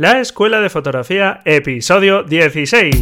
La 0.00 0.20
Escuela 0.20 0.60
de 0.60 0.70
Fotografía, 0.70 1.40
episodio 1.44 2.22
16. 2.22 2.94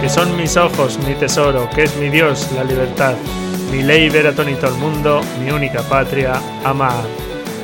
Que 0.00 0.08
son 0.08 0.36
mis 0.36 0.56
ojos, 0.56 1.00
mi 1.04 1.14
tesoro, 1.16 1.68
que 1.74 1.82
es 1.82 1.96
mi 1.96 2.08
Dios, 2.08 2.52
la 2.54 2.62
libertad, 2.62 3.16
mi 3.72 3.82
ley 3.82 4.08
ver 4.08 4.28
a 4.28 4.32
todo 4.32 4.46
el 4.48 4.74
mundo, 4.74 5.22
mi 5.44 5.50
única 5.50 5.82
patria, 5.82 6.34
amar. 6.62 7.02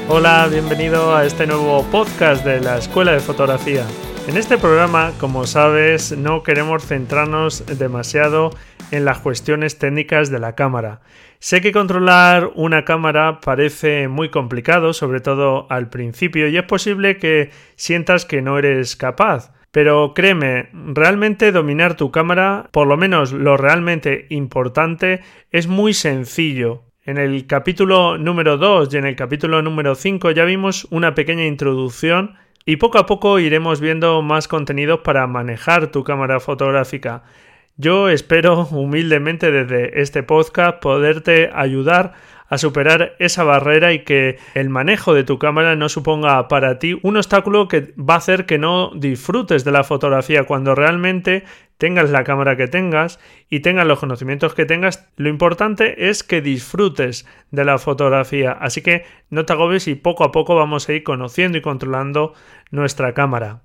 Hola, 0.08 0.48
bienvenido 0.50 1.14
a 1.14 1.24
este 1.24 1.46
nuevo 1.46 1.84
podcast 1.92 2.44
de 2.44 2.60
la 2.60 2.78
Escuela 2.78 3.12
de 3.12 3.20
Fotografía. 3.20 3.86
En 4.28 4.36
este 4.36 4.56
programa, 4.56 5.12
como 5.18 5.46
sabes, 5.46 6.16
no 6.16 6.44
queremos 6.44 6.86
centrarnos 6.86 7.64
demasiado 7.78 8.50
en 8.50 8.56
las 9.00 9.18
cuestiones 9.18 9.78
técnicas 9.78 10.30
de 10.30 10.38
la 10.38 10.54
cámara. 10.54 11.00
Sé 11.38 11.60
que 11.60 11.72
controlar 11.72 12.50
una 12.54 12.84
cámara 12.84 13.40
parece 13.40 14.06
muy 14.06 14.28
complicado, 14.28 14.92
sobre 14.92 15.20
todo 15.20 15.66
al 15.70 15.88
principio, 15.88 16.46
y 16.48 16.56
es 16.56 16.64
posible 16.64 17.16
que 17.16 17.50
sientas 17.74 18.24
que 18.26 18.42
no 18.42 18.58
eres 18.58 18.94
capaz. 18.94 19.52
Pero 19.72 20.12
créeme, 20.14 20.68
realmente 20.72 21.50
dominar 21.50 21.96
tu 21.96 22.10
cámara, 22.10 22.68
por 22.72 22.86
lo 22.86 22.98
menos 22.98 23.32
lo 23.32 23.56
realmente 23.56 24.26
importante, 24.28 25.22
es 25.50 25.66
muy 25.66 25.94
sencillo. 25.94 26.84
En 27.04 27.16
el 27.16 27.46
capítulo 27.46 28.18
número 28.18 28.58
2 28.58 28.92
y 28.94 28.98
en 28.98 29.06
el 29.06 29.16
capítulo 29.16 29.62
número 29.62 29.94
5 29.94 30.30
ya 30.30 30.44
vimos 30.44 30.86
una 30.90 31.14
pequeña 31.14 31.46
introducción 31.46 32.36
y 32.64 32.76
poco 32.76 32.98
a 32.98 33.06
poco 33.06 33.40
iremos 33.40 33.80
viendo 33.80 34.22
más 34.22 34.46
contenidos 34.46 35.00
para 35.00 35.26
manejar 35.26 35.88
tu 35.88 36.04
cámara 36.04 36.38
fotográfica. 36.38 37.24
Yo 37.76 38.10
espero 38.10 38.66
humildemente 38.70 39.50
desde 39.50 40.02
este 40.02 40.22
podcast 40.22 40.78
poderte 40.80 41.50
ayudar 41.54 42.12
a 42.52 42.58
superar 42.58 43.16
esa 43.18 43.44
barrera 43.44 43.94
y 43.94 44.04
que 44.04 44.38
el 44.52 44.68
manejo 44.68 45.14
de 45.14 45.24
tu 45.24 45.38
cámara 45.38 45.74
no 45.74 45.88
suponga 45.88 46.48
para 46.48 46.78
ti 46.78 47.00
un 47.02 47.16
obstáculo 47.16 47.68
que 47.68 47.94
va 47.98 48.14
a 48.14 48.18
hacer 48.18 48.44
que 48.44 48.58
no 48.58 48.90
disfrutes 48.94 49.64
de 49.64 49.72
la 49.72 49.84
fotografía 49.84 50.44
cuando 50.44 50.74
realmente 50.74 51.44
tengas 51.78 52.10
la 52.10 52.24
cámara 52.24 52.58
que 52.58 52.68
tengas 52.68 53.18
y 53.48 53.60
tengas 53.60 53.86
los 53.86 54.00
conocimientos 54.00 54.52
que 54.52 54.66
tengas. 54.66 55.08
Lo 55.16 55.30
importante 55.30 56.10
es 56.10 56.22
que 56.22 56.42
disfrutes 56.42 57.26
de 57.52 57.64
la 57.64 57.78
fotografía. 57.78 58.52
Así 58.52 58.82
que 58.82 59.06
no 59.30 59.46
te 59.46 59.54
agobies 59.54 59.88
y 59.88 59.94
poco 59.94 60.22
a 60.22 60.30
poco 60.30 60.54
vamos 60.54 60.86
a 60.86 60.92
ir 60.92 61.04
conociendo 61.04 61.56
y 61.56 61.62
controlando 61.62 62.34
nuestra 62.70 63.14
cámara. 63.14 63.62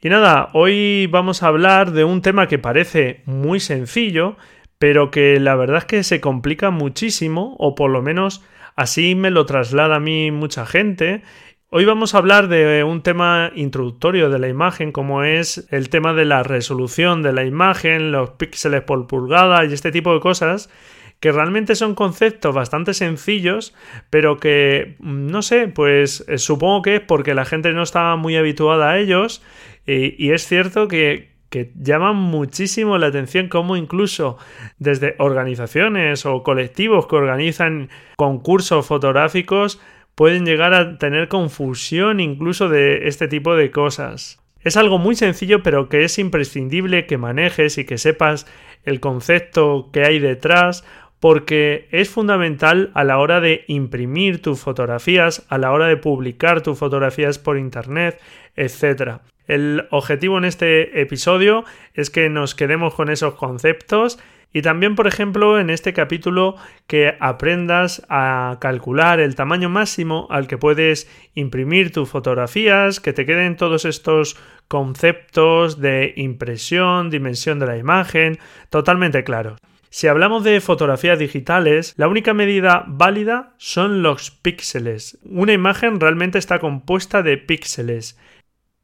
Y 0.00 0.10
nada, 0.10 0.50
hoy 0.52 1.08
vamos 1.08 1.42
a 1.42 1.48
hablar 1.48 1.90
de 1.90 2.04
un 2.04 2.22
tema 2.22 2.46
que 2.46 2.60
parece 2.60 3.22
muy 3.24 3.58
sencillo, 3.58 4.36
pero 4.78 5.10
que 5.10 5.40
la 5.40 5.56
verdad 5.56 5.78
es 5.78 5.84
que 5.86 6.04
se 6.04 6.20
complica 6.20 6.70
muchísimo, 6.70 7.56
o 7.58 7.74
por 7.74 7.90
lo 7.90 8.00
menos 8.00 8.44
así 8.76 9.16
me 9.16 9.32
lo 9.32 9.44
traslada 9.44 9.96
a 9.96 10.00
mí 10.00 10.30
mucha 10.30 10.66
gente. 10.66 11.22
Hoy 11.70 11.84
vamos 11.84 12.14
a 12.14 12.18
hablar 12.18 12.46
de 12.46 12.84
un 12.84 13.02
tema 13.02 13.50
introductorio 13.56 14.30
de 14.30 14.38
la 14.38 14.46
imagen, 14.46 14.92
como 14.92 15.24
es 15.24 15.66
el 15.72 15.88
tema 15.88 16.14
de 16.14 16.26
la 16.26 16.44
resolución 16.44 17.24
de 17.24 17.32
la 17.32 17.44
imagen, 17.44 18.12
los 18.12 18.30
píxeles 18.30 18.82
por 18.82 19.08
pulgada 19.08 19.64
y 19.64 19.72
este 19.72 19.90
tipo 19.90 20.14
de 20.14 20.20
cosas, 20.20 20.70
que 21.18 21.32
realmente 21.32 21.74
son 21.74 21.96
conceptos 21.96 22.54
bastante 22.54 22.94
sencillos, 22.94 23.74
pero 24.10 24.36
que, 24.36 24.94
no 25.00 25.42
sé, 25.42 25.66
pues 25.66 26.24
eh, 26.28 26.38
supongo 26.38 26.82
que 26.82 26.96
es 26.96 27.00
porque 27.00 27.34
la 27.34 27.44
gente 27.44 27.72
no 27.72 27.82
está 27.82 28.14
muy 28.14 28.36
habituada 28.36 28.90
a 28.90 28.98
ellos, 28.98 29.42
y 29.88 30.32
es 30.32 30.46
cierto 30.46 30.86
que, 30.86 31.30
que 31.50 31.72
llaman 31.76 32.16
muchísimo 32.16 32.98
la 32.98 33.06
atención 33.06 33.48
como 33.48 33.76
incluso 33.76 34.36
desde 34.78 35.14
organizaciones 35.18 36.26
o 36.26 36.42
colectivos 36.42 37.06
que 37.06 37.16
organizan 37.16 37.88
concursos 38.16 38.86
fotográficos 38.86 39.80
pueden 40.14 40.44
llegar 40.44 40.74
a 40.74 40.98
tener 40.98 41.28
confusión 41.28 42.20
incluso 42.20 42.68
de 42.68 43.08
este 43.08 43.28
tipo 43.28 43.54
de 43.54 43.70
cosas. 43.70 44.40
Es 44.60 44.76
algo 44.76 44.98
muy 44.98 45.14
sencillo 45.14 45.62
pero 45.62 45.88
que 45.88 46.04
es 46.04 46.18
imprescindible 46.18 47.06
que 47.06 47.16
manejes 47.16 47.78
y 47.78 47.84
que 47.84 47.98
sepas 47.98 48.46
el 48.84 49.00
concepto 49.00 49.90
que 49.92 50.04
hay 50.04 50.18
detrás 50.18 50.84
porque 51.20 51.88
es 51.90 52.10
fundamental 52.10 52.90
a 52.94 53.04
la 53.04 53.18
hora 53.18 53.40
de 53.40 53.64
imprimir 53.66 54.40
tus 54.40 54.60
fotografías, 54.60 55.46
a 55.48 55.58
la 55.58 55.72
hora 55.72 55.86
de 55.86 55.96
publicar 55.96 56.62
tus 56.62 56.78
fotografías 56.78 57.38
por 57.38 57.58
internet, 57.58 58.20
etc. 58.54 59.20
El 59.48 59.88
objetivo 59.90 60.38
en 60.38 60.44
este 60.44 61.00
episodio 61.00 61.64
es 61.94 62.10
que 62.10 62.28
nos 62.28 62.54
quedemos 62.54 62.94
con 62.94 63.08
esos 63.08 63.34
conceptos 63.34 64.18
y 64.52 64.62
también, 64.62 64.94
por 64.94 65.06
ejemplo, 65.06 65.58
en 65.58 65.70
este 65.70 65.92
capítulo 65.92 66.56
que 66.86 67.16
aprendas 67.20 68.04
a 68.08 68.58
calcular 68.60 69.20
el 69.20 69.34
tamaño 69.34 69.68
máximo 69.68 70.26
al 70.30 70.46
que 70.46 70.58
puedes 70.58 71.10
imprimir 71.34 71.92
tus 71.92 72.08
fotografías, 72.08 73.00
que 73.00 73.12
te 73.12 73.26
queden 73.26 73.56
todos 73.56 73.84
estos 73.84 74.36
conceptos 74.68 75.80
de 75.80 76.12
impresión, 76.16 77.10
dimensión 77.10 77.58
de 77.58 77.66
la 77.66 77.76
imagen, 77.76 78.38
totalmente 78.70 79.24
claros. 79.24 79.58
Si 79.90 80.06
hablamos 80.06 80.44
de 80.44 80.60
fotografías 80.60 81.18
digitales, 81.18 81.94
la 81.96 82.08
única 82.08 82.34
medida 82.34 82.84
válida 82.86 83.54
son 83.56 84.02
los 84.02 84.30
píxeles. 84.30 85.18
Una 85.24 85.54
imagen 85.54 85.98
realmente 85.98 86.38
está 86.38 86.58
compuesta 86.58 87.22
de 87.22 87.38
píxeles. 87.38 88.18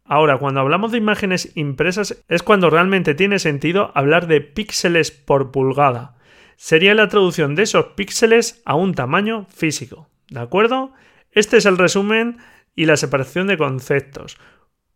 Ahora, 0.06 0.36
cuando 0.36 0.60
hablamos 0.60 0.92
de 0.92 0.98
imágenes 0.98 1.52
impresas 1.56 2.22
es 2.28 2.42
cuando 2.42 2.68
realmente 2.68 3.14
tiene 3.14 3.38
sentido 3.38 3.90
hablar 3.94 4.26
de 4.26 4.42
píxeles 4.42 5.10
por 5.10 5.50
pulgada. 5.50 6.16
Sería 6.56 6.94
la 6.94 7.08
traducción 7.08 7.54
de 7.54 7.62
esos 7.62 7.86
píxeles 7.96 8.62
a 8.66 8.74
un 8.74 8.94
tamaño 8.94 9.46
físico. 9.46 10.08
¿De 10.28 10.40
acuerdo? 10.40 10.92
Este 11.32 11.56
es 11.56 11.64
el 11.64 11.78
resumen 11.78 12.36
y 12.76 12.84
la 12.84 12.98
separación 12.98 13.46
de 13.46 13.56
conceptos. 13.56 14.38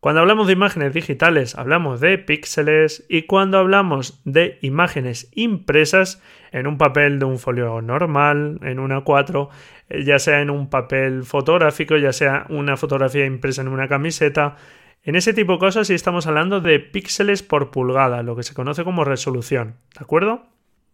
Cuando 0.00 0.20
hablamos 0.20 0.46
de 0.46 0.52
imágenes 0.52 0.94
digitales 0.94 1.56
hablamos 1.56 2.00
de 2.00 2.18
píxeles 2.18 3.04
y 3.08 3.22
cuando 3.22 3.58
hablamos 3.58 4.20
de 4.24 4.58
imágenes 4.62 5.28
impresas 5.34 6.22
en 6.52 6.68
un 6.68 6.78
papel 6.78 7.18
de 7.18 7.24
un 7.24 7.38
folio 7.38 7.80
normal, 7.82 8.60
en 8.62 8.78
una 8.78 9.00
4, 9.00 9.48
ya 10.04 10.18
sea 10.20 10.40
en 10.40 10.50
un 10.50 10.70
papel 10.70 11.24
fotográfico, 11.24 11.96
ya 11.96 12.12
sea 12.12 12.46
una 12.48 12.76
fotografía 12.76 13.26
impresa 13.26 13.62
en 13.62 13.68
una 13.68 13.88
camiseta, 13.88 14.56
en 15.08 15.16
ese 15.16 15.32
tipo 15.32 15.54
de 15.54 15.58
cosas 15.58 15.86
sí 15.86 15.94
estamos 15.94 16.26
hablando 16.26 16.60
de 16.60 16.80
píxeles 16.80 17.42
por 17.42 17.70
pulgada, 17.70 18.22
lo 18.22 18.36
que 18.36 18.42
se 18.42 18.52
conoce 18.52 18.84
como 18.84 19.06
resolución, 19.06 19.76
¿de 19.94 20.02
acuerdo? 20.02 20.44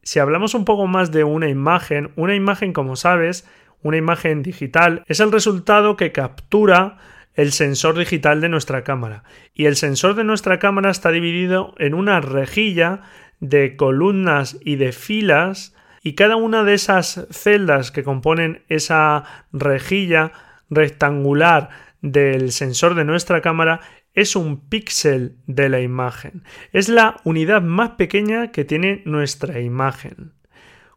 Si 0.04 0.20
hablamos 0.20 0.54
un 0.54 0.64
poco 0.64 0.86
más 0.86 1.10
de 1.10 1.24
una 1.24 1.48
imagen, 1.48 2.12
una 2.14 2.36
imagen, 2.36 2.72
como 2.72 2.94
sabes, 2.94 3.44
una 3.82 3.96
imagen 3.96 4.44
digital, 4.44 5.02
es 5.08 5.18
el 5.18 5.32
resultado 5.32 5.96
que 5.96 6.12
captura 6.12 6.98
el 7.34 7.50
sensor 7.50 7.98
digital 7.98 8.40
de 8.40 8.48
nuestra 8.48 8.84
cámara. 8.84 9.24
Y 9.52 9.64
el 9.64 9.74
sensor 9.74 10.14
de 10.14 10.22
nuestra 10.22 10.60
cámara 10.60 10.92
está 10.92 11.10
dividido 11.10 11.74
en 11.78 11.92
una 11.92 12.20
rejilla 12.20 13.00
de 13.40 13.74
columnas 13.74 14.58
y 14.64 14.76
de 14.76 14.92
filas 14.92 15.74
y 16.04 16.14
cada 16.14 16.36
una 16.36 16.62
de 16.62 16.74
esas 16.74 17.26
celdas 17.32 17.90
que 17.90 18.04
componen 18.04 18.62
esa 18.68 19.24
rejilla 19.52 20.30
rectangular 20.70 21.70
del 22.00 22.52
sensor 22.52 22.94
de 22.94 23.04
nuestra 23.04 23.40
cámara 23.40 23.80
es 24.14 24.36
un 24.36 24.68
píxel 24.68 25.36
de 25.46 25.68
la 25.68 25.80
imagen. 25.80 26.44
Es 26.72 26.88
la 26.88 27.20
unidad 27.24 27.62
más 27.62 27.90
pequeña 27.90 28.52
que 28.52 28.64
tiene 28.64 29.02
nuestra 29.04 29.60
imagen. 29.60 30.32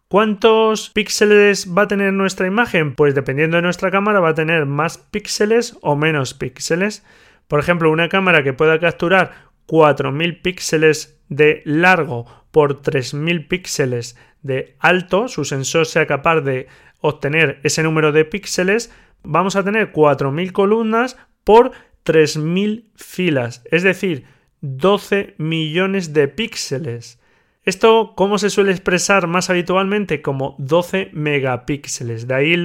¿Cuántos 0.08 0.90
píxeles 0.92 1.76
va 1.76 1.82
a 1.82 1.88
tener 1.88 2.14
nuestra 2.14 2.48
imagen? 2.48 2.96
Pues 2.96 3.14
dependiendo 3.14 3.58
de 3.58 3.64
nuestra 3.64 3.92
cámara 3.92 4.22
va 4.22 4.30
a 4.30 4.36
tener 4.36 4.66
más 4.66 4.98
píxeles 4.98 5.78
o 5.82 5.98
menos 5.98 6.34
píxeles. 6.34 7.04
Por 7.48 7.60
ejemplo, 7.60 7.92
una 7.92 8.08
cámara 8.08 8.44
que 8.44 8.54
pueda 8.54 8.80
capturar 8.80 9.34
4000 9.66 10.42
píxeles 10.42 11.20
de 11.28 11.62
largo 11.66 12.26
por 12.52 12.82
3000 12.82 13.48
píxeles 13.48 14.18
de 14.42 14.78
alto, 14.80 15.28
su 15.28 15.44
sensor 15.44 15.86
sea 15.86 16.08
capaz 16.08 16.42
de 16.42 16.68
obtener 17.02 17.60
ese 17.63 17.84
número 17.84 18.12
de 18.12 18.24
píxeles, 18.25 18.94
vamos 19.24 19.56
a 19.56 19.63
tener 19.63 19.92
4.000 19.92 20.52
columnas 20.54 21.18
por 21.44 21.72
3.000 22.07 22.86
filas, 22.95 23.62
es 23.69 23.83
decir, 23.83 24.24
12 24.62 25.36
millones 25.38 26.13
de 26.13 26.30
píxeles. 26.30 27.19
Esto, 27.63 28.13
¿cómo 28.15 28.38
se 28.38 28.50
suele 28.50 28.71
expresar 28.71 29.27
más 29.27 29.50
habitualmente? 29.50 30.21
Como 30.21 30.56
12 30.57 31.09
megapíxeles. 31.12 32.25
De 32.25 32.33
ahí 32.33 32.56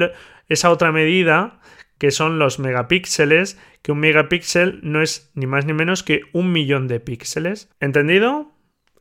esa 0.48 0.70
otra 0.70 0.92
medida 0.92 1.60
que 1.98 2.12
son 2.12 2.38
los 2.38 2.60
megapíxeles, 2.60 3.58
que 3.82 3.90
un 3.90 3.98
megapíxel 3.98 4.78
no 4.82 5.02
es 5.02 5.32
ni 5.34 5.46
más 5.46 5.66
ni 5.66 5.72
menos 5.72 6.04
que 6.04 6.20
un 6.32 6.52
millón 6.52 6.86
de 6.86 7.00
píxeles. 7.00 7.68
¿Entendido? 7.80 8.52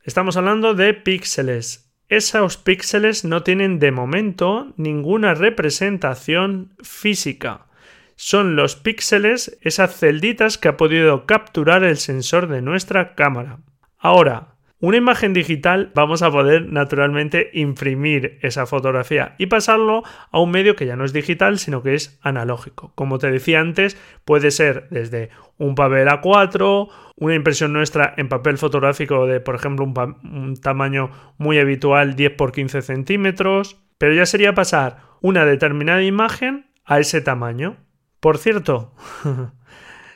Estamos 0.02 0.36
hablando 0.36 0.74
de 0.74 0.92
píxeles. 0.92 1.92
Esos 2.08 2.56
píxeles 2.56 3.24
no 3.24 3.44
tienen 3.44 3.78
de 3.78 3.92
momento 3.92 4.74
ninguna 4.76 5.34
representación 5.34 6.74
física. 6.82 7.66
Son 8.16 8.56
los 8.56 8.76
píxeles, 8.76 9.58
esas 9.62 9.98
celditas 9.98 10.58
que 10.58 10.68
ha 10.68 10.76
podido 10.76 11.26
capturar 11.26 11.84
el 11.84 11.96
sensor 11.96 12.48
de 12.48 12.62
nuestra 12.62 13.14
cámara. 13.14 13.60
Ahora, 13.98 14.52
Una 14.84 14.96
imagen 14.96 15.32
digital 15.32 15.92
vamos 15.94 16.22
a 16.22 16.32
poder 16.32 16.66
naturalmente 16.66 17.50
imprimir 17.52 18.40
esa 18.42 18.66
fotografía 18.66 19.36
y 19.38 19.46
pasarlo 19.46 20.02
a 20.32 20.40
un 20.40 20.50
medio 20.50 20.74
que 20.74 20.86
ya 20.86 20.96
no 20.96 21.04
es 21.04 21.12
digital, 21.12 21.60
sino 21.60 21.84
que 21.84 21.94
es 21.94 22.18
analógico. 22.20 22.92
Como 22.96 23.18
te 23.18 23.30
decía 23.30 23.60
antes, 23.60 23.96
puede 24.24 24.50
ser 24.50 24.88
desde 24.90 25.30
un 25.56 25.76
papel 25.76 26.08
A4, 26.08 26.88
una 27.14 27.34
impresión 27.36 27.72
nuestra 27.72 28.12
en 28.16 28.28
papel 28.28 28.58
fotográfico 28.58 29.24
de, 29.28 29.38
por 29.38 29.54
ejemplo, 29.54 29.84
un, 29.84 30.56
tamaño 30.56 31.10
muy 31.38 31.60
habitual 31.60 32.16
10 32.16 32.32
x 32.32 32.50
15 32.52 32.82
centímetros, 32.82 33.80
pero 33.98 34.14
ya 34.14 34.26
sería 34.26 34.52
pasar 34.52 34.96
una 35.20 35.44
determinada 35.44 36.02
imagen 36.02 36.72
a 36.84 36.98
ese 36.98 37.20
tamaño. 37.20 37.76
Por 38.22 38.38
cierto, 38.38 38.94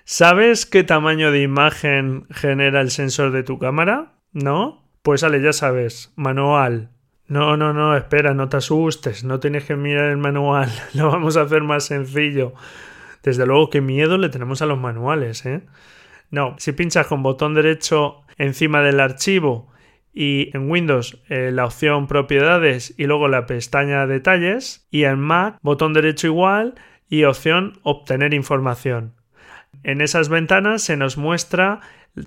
¿sabes 0.05 0.65
qué 0.65 0.85
tamaño 0.85 1.33
de 1.33 1.43
imagen 1.43 2.29
genera 2.31 2.81
el 2.81 2.93
sensor 2.93 3.33
de 3.33 3.43
tu 3.43 3.59
cámara? 3.59 4.13
¿No? 4.33 4.89
Pues 5.03 5.23
sale, 5.23 5.43
ya 5.43 5.53
sabes, 5.53 6.13
manual. 6.15 6.91
No, 7.27 7.57
no, 7.57 7.73
no, 7.73 7.97
espera, 7.97 8.33
no 8.33 8.49
te 8.49 8.59
asustes, 8.59 9.25
no 9.25 9.41
tienes 9.41 9.65
que 9.65 9.75
mirar 9.75 10.05
el 10.05 10.19
manual, 10.19 10.71
lo 10.95 11.11
vamos 11.11 11.37
a 11.37 11.43
hacer 11.43 11.65
más 11.65 11.87
sencillo. 11.87 12.55
Desde 13.25 13.45
luego, 13.45 13.71
qué 13.71 13.81
miedo 13.81 14.19
le 14.19 14.29
tenemos 14.29 14.63
a 14.63 14.67
los 14.67 14.79
manuales, 14.79 15.45
¿eh? 15.45 15.63
No, 16.31 16.55
si 16.59 16.71
pinchas 16.71 17.09
con 17.09 17.25
botón 17.25 17.55
derecho 17.55 18.23
encima 18.39 18.83
del 18.83 19.01
archivo 19.01 19.73
y 20.15 20.57
en 20.57 20.71
Windows 20.71 21.21
eh, 21.29 21.51
la 21.53 21.65
opción 21.65 22.07
propiedades 22.07 22.95
y 22.97 23.07
luego 23.07 23.27
la 23.27 23.47
pestaña 23.47 24.07
detalles 24.07 24.87
y 24.93 25.05
en 25.05 25.19
Mac 25.19 25.59
botón 25.61 25.93
derecho 25.93 26.29
igual 26.29 26.77
y 27.09 27.25
opción 27.25 27.79
obtener 27.83 28.35
información. 28.35 29.15
En 29.83 30.01
esas 30.01 30.29
ventanas 30.29 30.83
se 30.83 30.97
nos 30.97 31.17
muestra 31.17 31.81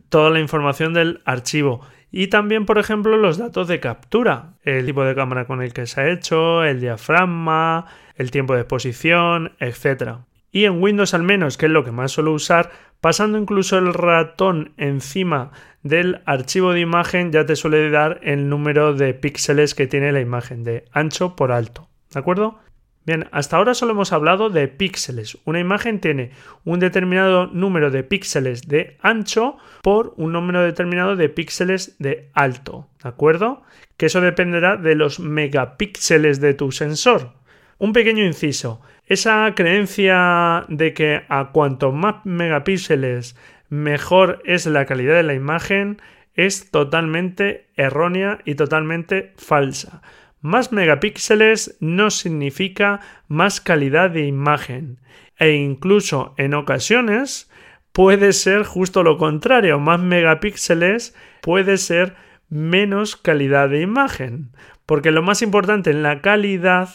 toda 0.10 0.30
la 0.30 0.40
información 0.40 0.94
del 0.94 1.22
archivo 1.26 1.82
y 2.12 2.28
también, 2.28 2.66
por 2.66 2.80
ejemplo, 2.80 3.18
los 3.18 3.38
datos 3.38 3.68
de 3.68 3.80
captura, 3.80 4.54
el 4.64 4.86
tipo 4.86 5.04
de 5.04 5.16
cámara 5.16 5.46
con 5.46 5.62
el 5.62 5.74
que 5.74 5.86
se 5.86 6.02
ha 6.02 6.10
hecho, 6.10 6.64
el 6.64 6.80
diafragma, 6.80 7.86
el 8.16 8.32
tiempo 8.32 8.56
de 8.56 8.62
exposición, 8.62 9.54
etc. 9.60 10.20
Y 10.52 10.66
en 10.66 10.82
Windows 10.82 11.14
al 11.14 11.24
menos, 11.24 11.58
que 11.58 11.68
es 11.68 11.72
lo 11.72 11.84
que 11.84 11.92
más 11.92 12.12
suelo 12.12 12.34
usar, 12.34 12.72
pasando 13.00 13.38
incluso 13.38 13.78
el 13.78 13.94
ratón 13.94 14.74
encima 14.78 15.52
del 15.84 16.22
archivo 16.26 16.74
de 16.74 16.82
imagen 16.82 17.32
ya 17.32 17.46
te 17.46 17.56
suele 17.56 17.90
dar 17.90 18.20
el 18.24 18.50
número 18.50 18.94
de 18.94 19.14
píxeles 19.14 19.76
que 19.76 19.88
tiene 19.88 20.12
la 20.12 20.20
imagen, 20.20 20.64
de 20.64 20.86
ancho 20.92 21.36
por 21.36 21.52
alto. 21.52 21.88
¿De 22.12 22.20
acuerdo? 22.20 22.60
Bien, 23.06 23.28
hasta 23.32 23.58
ahora 23.58 23.74
solo 23.74 23.94
hemos 23.94 24.14
hablado 24.14 24.50
de 24.50 24.68
píxeles. 24.68 25.38
Una 25.46 25.60
imagen 25.60 26.00
tiene 26.00 26.32
un 26.66 26.80
determinado 26.80 27.48
número 27.48 27.92
de 27.92 28.04
píxeles 28.04 28.68
de 28.68 28.98
ancho 29.02 29.58
por 29.82 30.14
un 30.18 30.32
número 30.32 30.62
determinado 30.62 31.16
de 31.16 31.30
píxeles 31.30 31.96
de 31.98 32.30
alto, 32.34 32.88
¿de 33.02 33.10
acuerdo? 33.10 33.64
Que 33.98 34.08
eso 34.08 34.22
dependerá 34.22 34.78
de 34.78 34.96
los 34.96 35.20
megapíxeles 35.20 36.40
de 36.40 36.54
tu 36.54 36.72
sensor. 36.72 37.34
Un 37.78 37.94
pequeño 37.94 38.24
inciso. 38.24 38.82
Esa 39.06 39.54
creencia 39.56 40.66
de 40.68 40.94
que 40.94 41.24
a 41.30 41.50
cuanto 41.52 41.92
más 41.92 42.26
megapíxeles 42.26 43.36
mejor 43.70 44.42
es 44.46 44.66
la 44.66 44.86
calidad 44.86 45.16
de 45.16 45.24
la 45.24 45.34
imagen 45.34 46.02
es 46.36 46.70
totalmente 46.72 47.68
errónea 47.76 48.40
y 48.46 48.56
totalmente 48.56 49.34
falsa. 49.38 50.02
Más 50.42 50.72
megapíxeles 50.72 51.78
no 51.80 52.12
significa 52.12 53.02
más 53.28 53.60
calidad 53.60 54.10
de 54.10 54.26
imagen 54.26 55.00
e 55.38 55.54
incluso 55.54 56.34
en 56.38 56.54
ocasiones 56.54 57.50
puede 57.92 58.34
ser 58.34 58.64
justo 58.64 59.04
lo 59.04 59.18
contrario, 59.18 59.80
más 59.80 60.00
megapíxeles 60.00 61.16
puede 61.42 61.78
ser 61.78 62.16
menos 62.50 63.16
calidad 63.16 63.70
de 63.70 63.82
imagen, 63.82 64.52
porque 64.86 65.12
lo 65.12 65.22
más 65.22 65.42
importante 65.42 65.92
en 65.92 66.04
la 66.04 66.22
calidad 66.22 66.90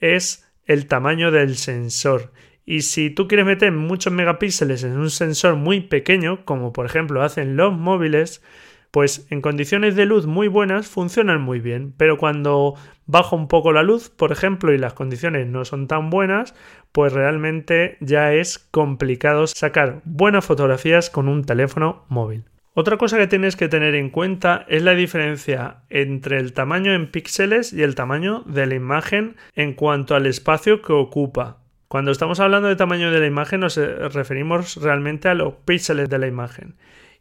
es 0.00 0.46
el 0.66 0.86
tamaño 0.86 1.30
del 1.30 1.56
sensor. 1.56 2.32
Y 2.66 2.82
si 2.82 3.10
tú 3.10 3.28
quieres 3.28 3.46
meter 3.46 3.72
muchos 3.72 4.12
megapíxeles 4.12 4.84
en 4.84 4.96
un 4.96 5.10
sensor 5.10 5.56
muy 5.56 5.80
pequeño, 5.80 6.44
como 6.44 6.72
por 6.72 6.86
ejemplo 6.86 7.22
hacen 7.22 7.56
los 7.56 7.76
móviles, 7.76 8.42
pues 8.94 9.26
en 9.30 9.40
condiciones 9.40 9.96
de 9.96 10.06
luz 10.06 10.26
muy 10.26 10.46
buenas 10.46 10.86
funcionan 10.86 11.40
muy 11.42 11.58
bien, 11.58 11.92
pero 11.96 12.16
cuando 12.16 12.74
baja 13.06 13.34
un 13.34 13.48
poco 13.48 13.72
la 13.72 13.82
luz, 13.82 14.08
por 14.08 14.30
ejemplo, 14.30 14.72
y 14.72 14.78
las 14.78 14.92
condiciones 14.92 15.48
no 15.48 15.64
son 15.64 15.88
tan 15.88 16.10
buenas, 16.10 16.54
pues 16.92 17.12
realmente 17.12 17.96
ya 17.98 18.32
es 18.32 18.60
complicado 18.70 19.48
sacar 19.48 20.00
buenas 20.04 20.44
fotografías 20.44 21.10
con 21.10 21.26
un 21.26 21.42
teléfono 21.42 22.04
móvil. 22.08 22.44
Otra 22.72 22.96
cosa 22.96 23.18
que 23.18 23.26
tienes 23.26 23.56
que 23.56 23.66
tener 23.66 23.96
en 23.96 24.10
cuenta 24.10 24.64
es 24.68 24.84
la 24.84 24.94
diferencia 24.94 25.78
entre 25.90 26.38
el 26.38 26.52
tamaño 26.52 26.94
en 26.94 27.10
píxeles 27.10 27.72
y 27.72 27.82
el 27.82 27.96
tamaño 27.96 28.44
de 28.46 28.66
la 28.66 28.76
imagen 28.76 29.34
en 29.56 29.74
cuanto 29.74 30.14
al 30.14 30.26
espacio 30.26 30.82
que 30.82 30.92
ocupa. 30.92 31.58
Cuando 31.88 32.12
estamos 32.12 32.38
hablando 32.38 32.68
de 32.68 32.76
tamaño 32.76 33.10
de 33.10 33.18
la 33.18 33.26
imagen 33.26 33.58
nos 33.58 33.74
referimos 33.76 34.76
realmente 34.76 35.28
a 35.28 35.34
los 35.34 35.54
píxeles 35.64 36.08
de 36.08 36.18
la 36.20 36.28
imagen 36.28 36.76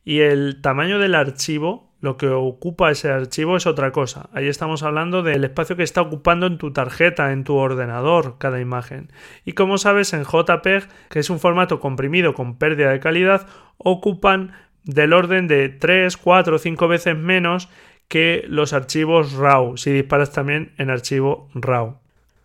y 0.05 0.19
el 0.19 0.61
tamaño 0.61 0.99
del 0.99 1.15
archivo, 1.15 1.93
lo 2.01 2.17
que 2.17 2.27
ocupa 2.27 2.91
ese 2.91 3.09
archivo 3.09 3.55
es 3.55 3.65
otra 3.65 3.91
cosa. 3.91 4.29
Ahí 4.33 4.47
estamos 4.47 4.83
hablando 4.83 5.23
del 5.23 5.45
espacio 5.45 5.77
que 5.77 5.83
está 5.83 6.01
ocupando 6.01 6.47
en 6.47 6.57
tu 6.57 6.73
tarjeta, 6.73 7.31
en 7.31 7.45
tu 7.45 7.55
ordenador, 7.55 8.35
cada 8.39 8.59
imagen. 8.59 9.09
Y 9.45 9.53
como 9.53 9.77
sabes, 9.77 10.11
en 10.11 10.25
JPEG, 10.25 10.89
que 11.09 11.19
es 11.19 11.29
un 11.29 11.39
formato 11.39 11.79
comprimido 11.79 12.33
con 12.33 12.57
pérdida 12.57 12.91
de 12.91 12.99
calidad, 12.99 13.47
ocupan 13.77 14.51
del 14.83 15.13
orden 15.13 15.47
de 15.47 15.69
3, 15.69 16.17
4 16.17 16.55
o 16.57 16.59
5 16.59 16.87
veces 16.89 17.17
menos 17.17 17.69
que 18.09 18.43
los 18.49 18.73
archivos 18.73 19.33
RAW, 19.33 19.77
si 19.77 19.91
disparas 19.91 20.33
también 20.33 20.73
en 20.77 20.89
archivo 20.89 21.49
RAW. 21.55 21.99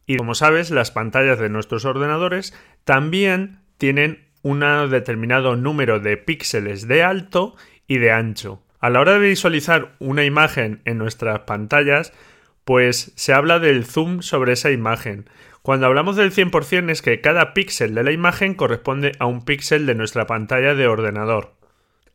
Y 0.07 0.17
como 0.17 0.35
sabes, 0.35 0.71
las 0.71 0.93
pantallas 0.93 1.41
de 1.41 1.49
nuestros 1.49 1.85
ordenadores 1.85 2.55
también 2.85 3.59
tienen 3.77 4.28
un 4.49 4.61
determinado 4.91 5.57
número 5.57 6.01
de 6.01 6.17
píxeles 6.17 6.89
de 6.89 7.03
alto 7.03 7.55
y 7.87 7.99
de 7.99 8.13
ancho. 8.13 8.63
A 8.81 8.89
la 8.89 9.01
hora 9.01 9.13
de 9.13 9.29
visualizar 9.29 9.95
una 9.99 10.25
imagen 10.25 10.81
en 10.87 10.97
nuestras 10.97 11.41
pantallas, 11.41 12.15
pues 12.65 13.13
se 13.15 13.35
habla 13.35 13.59
del 13.59 13.85
zoom 13.85 14.23
sobre 14.23 14.55
esa 14.55 14.71
imagen. 14.71 15.29
Cuando 15.61 15.87
hablamos 15.87 16.17
del 16.17 16.33
100% 16.33 16.91
es 16.91 17.03
que 17.03 17.21
cada 17.21 17.53
píxel 17.53 17.95
de 17.95 18.03
la 18.03 18.13
imagen 18.13 18.55
corresponde 18.55 19.13
a 19.19 19.27
un 19.27 19.45
píxel 19.45 19.85
de 19.85 19.95
nuestra 19.95 20.27
pantalla 20.27 20.75
de 20.75 20.87
ordenador. 20.87 21.58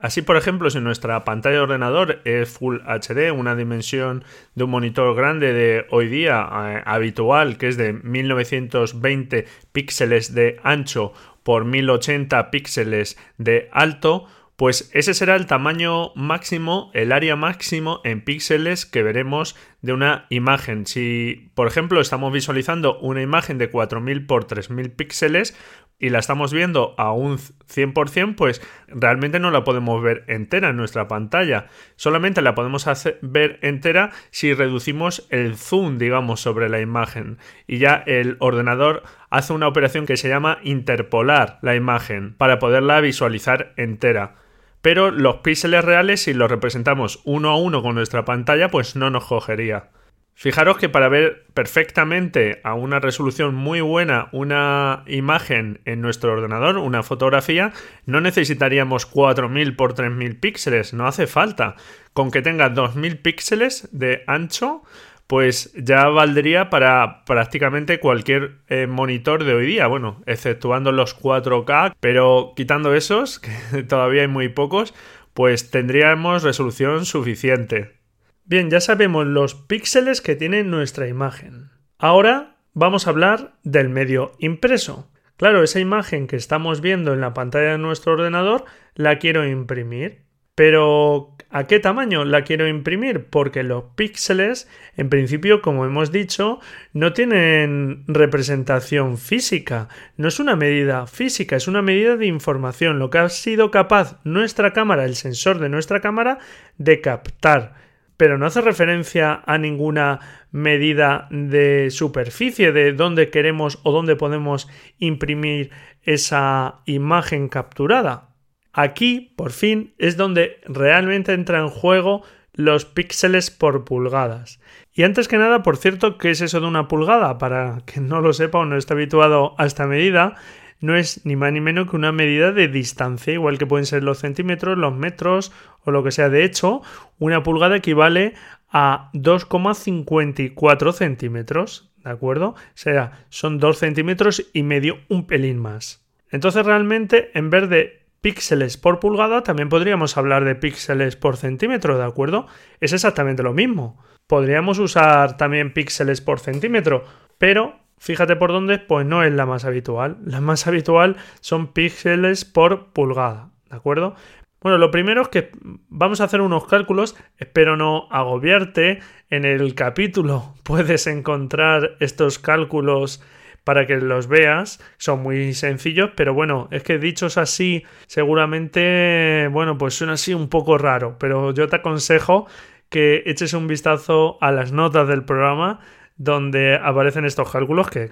Así, 0.04 0.22
por 0.22 0.36
ejemplo, 0.36 0.70
si 0.70 0.82
nuestra 0.82 1.24
pantalla 1.24 1.56
de 1.56 1.62
ordenador 1.62 2.20
es 2.26 2.50
Full 2.50 2.80
HD, 2.86 3.32
una 3.32 3.56
dimensión 3.56 4.26
de 4.54 4.66
un 4.66 4.70
monitor 4.70 5.16
grande 5.16 5.54
de 5.54 5.86
hoy 5.92 6.10
día 6.10 6.46
eh, 6.52 6.84
habitual, 6.86 7.58
que 7.58 7.70
es 7.70 7.78
de 7.78 7.94
1920 7.94 9.46
píxeles 9.72 10.36
de 10.36 10.60
ancho 10.62 11.14
por 11.44 11.64
1080 11.64 12.52
píxeles 12.52 13.18
de 13.38 13.70
alto, 13.72 14.28
pues 14.58 14.92
ese 14.94 15.14
será 15.14 15.38
el 15.38 15.48
tamaño 15.48 16.14
máximo, 16.16 16.92
el 16.94 17.14
área 17.14 17.38
máximo 17.38 18.02
en 18.04 18.26
píxeles 18.26 18.86
que 18.86 19.04
veremos 19.04 19.56
de 19.82 19.94
una 19.94 20.26
imagen. 20.30 20.86
Si, 20.86 21.50
por 21.56 21.68
ejemplo, 21.68 22.02
estamos 22.02 22.32
visualizando 22.34 23.00
una 23.00 23.22
imagen 23.22 23.58
de 23.58 23.70
4000 23.70 24.26
por 24.26 24.46
3000 24.46 24.92
píxeles, 24.92 25.58
y 26.04 26.10
la 26.10 26.20
estamos 26.20 26.52
viendo 26.52 26.96
a 26.98 27.14
un 27.14 27.38
100%, 27.38 28.36
pues 28.36 28.62
realmente 28.88 29.40
no 29.40 29.52
la 29.52 29.64
podemos 29.64 30.04
ver 30.04 30.26
entera 30.28 30.68
en 30.68 30.76
nuestra 30.76 31.08
pantalla. 31.08 31.68
Solamente 31.96 32.42
la 32.42 32.56
podemos 32.56 32.86
ver 33.22 33.58
entera 33.62 34.12
si 34.30 34.54
reducimos 34.54 35.26
el 35.30 35.56
zoom, 35.56 35.98
digamos, 35.98 36.42
sobre 36.42 36.68
la 36.68 36.82
imagen. 36.82 37.38
Y 37.68 37.78
ya 37.78 38.04
el 38.06 38.36
ordenador 38.40 39.04
hace 39.30 39.54
una 39.54 39.70
operación 39.70 40.06
que 40.06 40.18
se 40.18 40.28
llama 40.28 40.58
interpolar 40.62 41.58
la 41.62 41.74
imagen 41.74 42.34
para 42.34 42.60
poderla 42.60 43.00
visualizar 43.00 43.72
entera. 43.78 44.36
Pero 44.82 45.10
los 45.10 45.38
píxeles 45.38 45.86
reales, 45.86 46.22
si 46.22 46.34
los 46.34 46.52
representamos 46.52 47.22
uno 47.24 47.50
a 47.50 47.58
uno 47.58 47.82
con 47.82 47.96
nuestra 47.96 48.26
pantalla, 48.26 48.68
pues 48.68 48.98
no 48.98 49.10
nos 49.10 49.24
cogería. 49.24 49.92
Fijaros 50.36 50.78
que 50.78 50.90
para 50.90 51.10
ver 51.10 51.46
perfectamente 51.54 52.60
a 52.64 52.74
una 52.74 53.00
resolución 53.00 53.54
muy 53.54 53.82
buena 53.82 54.30
una 54.32 55.04
imagen 55.06 55.80
en 55.86 56.02
nuestro 56.02 56.34
ordenador, 56.34 56.78
una 56.78 57.04
fotografía, 57.04 57.72
no 58.06 58.20
necesitaríamos 58.20 59.06
4000 59.06 59.76
por 59.76 59.94
3000 59.94 60.40
píxeles, 60.40 60.94
no 60.94 61.08
hace 61.08 61.28
falta. 61.28 61.76
Con 62.14 62.32
que 62.32 62.42
tenga 62.42 62.70
2000 62.70 63.18
píxeles 63.20 63.88
de 63.92 64.24
ancho, 64.26 64.84
pues 65.28 65.72
ya 65.76 66.10
valdría 66.10 66.70
para 66.70 67.24
prácticamente 67.26 68.00
cualquier 68.00 68.58
eh, 68.68 68.88
monitor 68.88 69.44
de 69.44 69.54
hoy 69.54 69.68
día, 69.68 69.88
bueno, 69.88 70.22
exceptuando 70.26 70.92
los 70.92 71.18
4K, 71.20 71.94
pero 72.00 72.54
quitando 72.56 72.94
esos, 72.94 73.40
que 73.72 73.84
todavía 73.84 74.24
hay 74.24 74.28
muy 74.28 74.50
pocos, 74.50 74.94
pues 75.34 75.70
tendríamos 75.70 76.44
resolución 76.44 77.06
suficiente. 77.06 78.03
Bien, 78.46 78.70
ya 78.70 78.82
sabemos 78.82 79.26
los 79.26 79.56
píxeles 79.56 80.20
que 80.20 80.36
tiene 80.36 80.64
nuestra 80.64 81.08
imagen. 81.08 81.70
Ahora 81.98 82.58
vamos 82.74 83.08
a 83.08 83.12
hablar 83.12 83.54
del 83.64 83.88
medio 83.88 84.34
impreso. 84.38 85.10
Claro, 85.38 85.64
esa 85.64 85.80
imagen 85.80 86.28
que 86.28 86.36
estamos 86.36 86.82
viendo 86.82 87.14
en 87.14 87.22
la 87.22 87.34
pantalla 87.34 87.72
de 87.72 87.78
nuestro 87.78 88.14
ordenador 88.14 88.66
la 88.96 89.18
quiero 89.18 89.48
imprimir. 89.48 90.24
Pero 90.56 91.36
¿a 91.50 91.68
qué 91.68 91.80
tamaño 91.80 92.26
la 92.26 92.44
quiero 92.44 92.68
imprimir? 92.68 93.28
Porque 93.30 93.64
los 93.64 93.86
píxeles, 93.96 94.70
en 94.98 95.10
principio, 95.10 95.62
como 95.62 95.86
hemos 95.86 96.12
dicho, 96.12 96.60
no 96.92 97.14
tienen 97.14 98.04
representación 98.08 99.18
física. 99.18 99.88
No 100.18 100.28
es 100.28 100.40
una 100.40 100.58
medida 100.58 101.08
física, 101.08 101.56
es 101.56 101.70
una 101.70 101.82
medida 101.82 102.18
de 102.18 102.28
información. 102.28 103.00
Lo 103.00 103.10
que 103.10 103.20
ha 103.20 103.30
sido 103.30 103.72
capaz 103.72 104.20
nuestra 104.26 104.74
cámara, 104.74 105.06
el 105.06 105.16
sensor 105.16 105.60
de 105.60 105.70
nuestra 105.70 106.02
cámara, 106.02 106.38
de 106.78 107.02
captar 107.02 107.83
pero 108.18 108.38
no 108.38 108.46
hace 108.46 108.62
referencia 108.62 109.42
a 109.46 109.58
ninguna 109.58 110.20
medida 110.52 111.28
de 111.32 111.90
superficie 111.90 112.72
de 112.72 112.94
dónde 112.94 113.30
queremos 113.30 113.80
o 113.84 113.92
dónde 113.92 114.16
podemos 114.16 114.70
imprimir 115.00 115.72
esa 116.04 116.82
imagen 116.86 117.50
capturada. 117.50 118.30
Aquí, 118.72 119.34
por 119.36 119.52
fin, 119.52 119.94
es 119.98 120.18
donde 120.18 120.60
realmente 120.66 121.34
entra 121.34 121.60
en 121.60 121.70
juego 121.70 122.24
los 122.54 122.86
píxeles 122.86 123.52
por 123.52 123.84
pulgadas. 123.84 124.60
Y 124.94 125.04
antes 125.04 125.28
que 125.28 125.38
nada, 125.38 125.64
por 125.64 125.78
cierto, 125.78 126.18
¿qué 126.18 126.32
es 126.32 126.42
eso 126.42 126.60
de 126.60 126.68
una 126.68 126.88
pulgada? 126.88 127.38
Para 127.38 127.82
quien 127.86 128.08
no 128.08 128.22
lo 128.22 128.34
sepa 128.34 128.60
o 128.60 128.66
no 128.66 128.78
esté 128.78 128.94
habituado 128.94 129.56
a 129.58 129.66
esta 129.66 129.88
medida, 129.88 130.36
no 130.84 130.98
es 130.98 131.26
ni 131.26 131.38
más 131.38 131.54
ni 131.54 131.62
menos 131.62 131.90
que 131.90 131.96
una 131.96 132.12
medida 132.12 132.52
de 132.52 132.68
distancia, 132.68 133.32
igual 133.32 133.58
que 133.58 133.66
pueden 133.66 133.86
ser 133.86 134.04
los 134.04 134.20
centímetros, 134.20 134.78
los 134.78 134.94
metros 134.94 135.54
o 135.86 135.92
lo 135.92 136.04
que 136.04 136.12
sea. 136.12 136.28
De 136.28 136.44
hecho, 136.44 136.82
una 137.20 137.42
pulgada 137.42 137.78
equivale 137.78 138.34
a 138.70 139.10
2,54 139.14 140.92
centímetros, 140.92 141.94
¿de 142.04 142.10
acuerdo? 142.10 142.48
O 142.50 142.58
sea, 142.74 143.26
son 143.30 143.60
2 143.60 143.78
centímetros 143.78 144.50
y 144.52 144.64
medio, 144.64 144.98
un 145.08 145.26
pelín 145.26 145.58
más. 145.58 146.06
Entonces, 146.30 146.66
realmente, 146.66 147.32
en 147.34 147.50
vez 147.50 147.70
de 147.70 148.06
píxeles 148.20 148.76
por 148.76 149.00
pulgada, 149.00 149.42
también 149.42 149.70
podríamos 149.70 150.18
hablar 150.18 150.44
de 150.44 150.56
píxeles 150.56 151.16
por 151.16 151.38
centímetro, 151.38 151.98
¿de 151.98 152.04
acuerdo? 152.04 152.48
Es 152.82 152.92
exactamente 152.92 153.42
lo 153.42 153.54
mismo. 153.54 154.04
Podríamos 154.28 154.80
usar 154.80 155.38
también 155.38 155.72
píxeles 155.72 156.20
por 156.20 156.42
centímetro, 156.42 157.06
pero 157.38 157.83
Fíjate 158.04 158.36
por 158.36 158.52
dónde, 158.52 158.80
pues 158.80 159.06
no 159.06 159.24
es 159.24 159.32
la 159.32 159.46
más 159.46 159.64
habitual. 159.64 160.18
La 160.26 160.42
más 160.42 160.68
habitual 160.68 161.16
son 161.40 161.68
píxeles 161.68 162.44
por 162.44 162.88
pulgada, 162.92 163.52
¿de 163.70 163.78
acuerdo? 163.78 164.14
Bueno, 164.60 164.78
lo 164.78 164.92
primero 164.92 165.22
es 165.22 165.30
que 165.30 165.52
vamos 165.88 166.20
a 166.20 166.26
hacer 166.26 166.42
unos 166.42 166.68
cálculos, 166.68 167.16
espero 167.38 167.78
no 167.78 168.10
agobiarte. 168.12 169.00
En 169.30 169.46
el 169.46 169.74
capítulo 169.74 170.54
puedes 170.64 171.08
encontrar 171.08 171.96
estos 172.02 172.40
cálculos 172.40 173.24
para 173.64 173.88
que 173.88 173.96
los 173.96 174.28
veas. 174.28 174.84
Son 174.98 175.24
muy 175.24 175.54
sencillos, 175.54 176.10
pero 176.14 176.34
bueno, 176.34 176.68
es 176.72 176.84
que 176.84 176.98
dichos 176.98 177.38
así, 177.38 177.86
seguramente, 178.08 179.48
bueno, 179.50 179.78
pues 179.78 179.94
suena 179.94 180.14
así 180.14 180.34
un 180.34 180.50
poco 180.50 180.78
raro, 180.78 181.16
pero 181.18 181.54
yo 181.54 181.70
te 181.70 181.78
aconsejo 181.78 182.48
que 182.90 183.24
eches 183.28 183.54
un 183.54 183.68
vistazo 183.68 184.38
a 184.42 184.52
las 184.52 184.74
notas 184.74 185.08
del 185.08 185.24
programa 185.24 185.80
donde 186.24 186.76
aparecen 186.76 187.26
estos 187.26 187.52
cálculos 187.52 187.90
que 187.90 188.12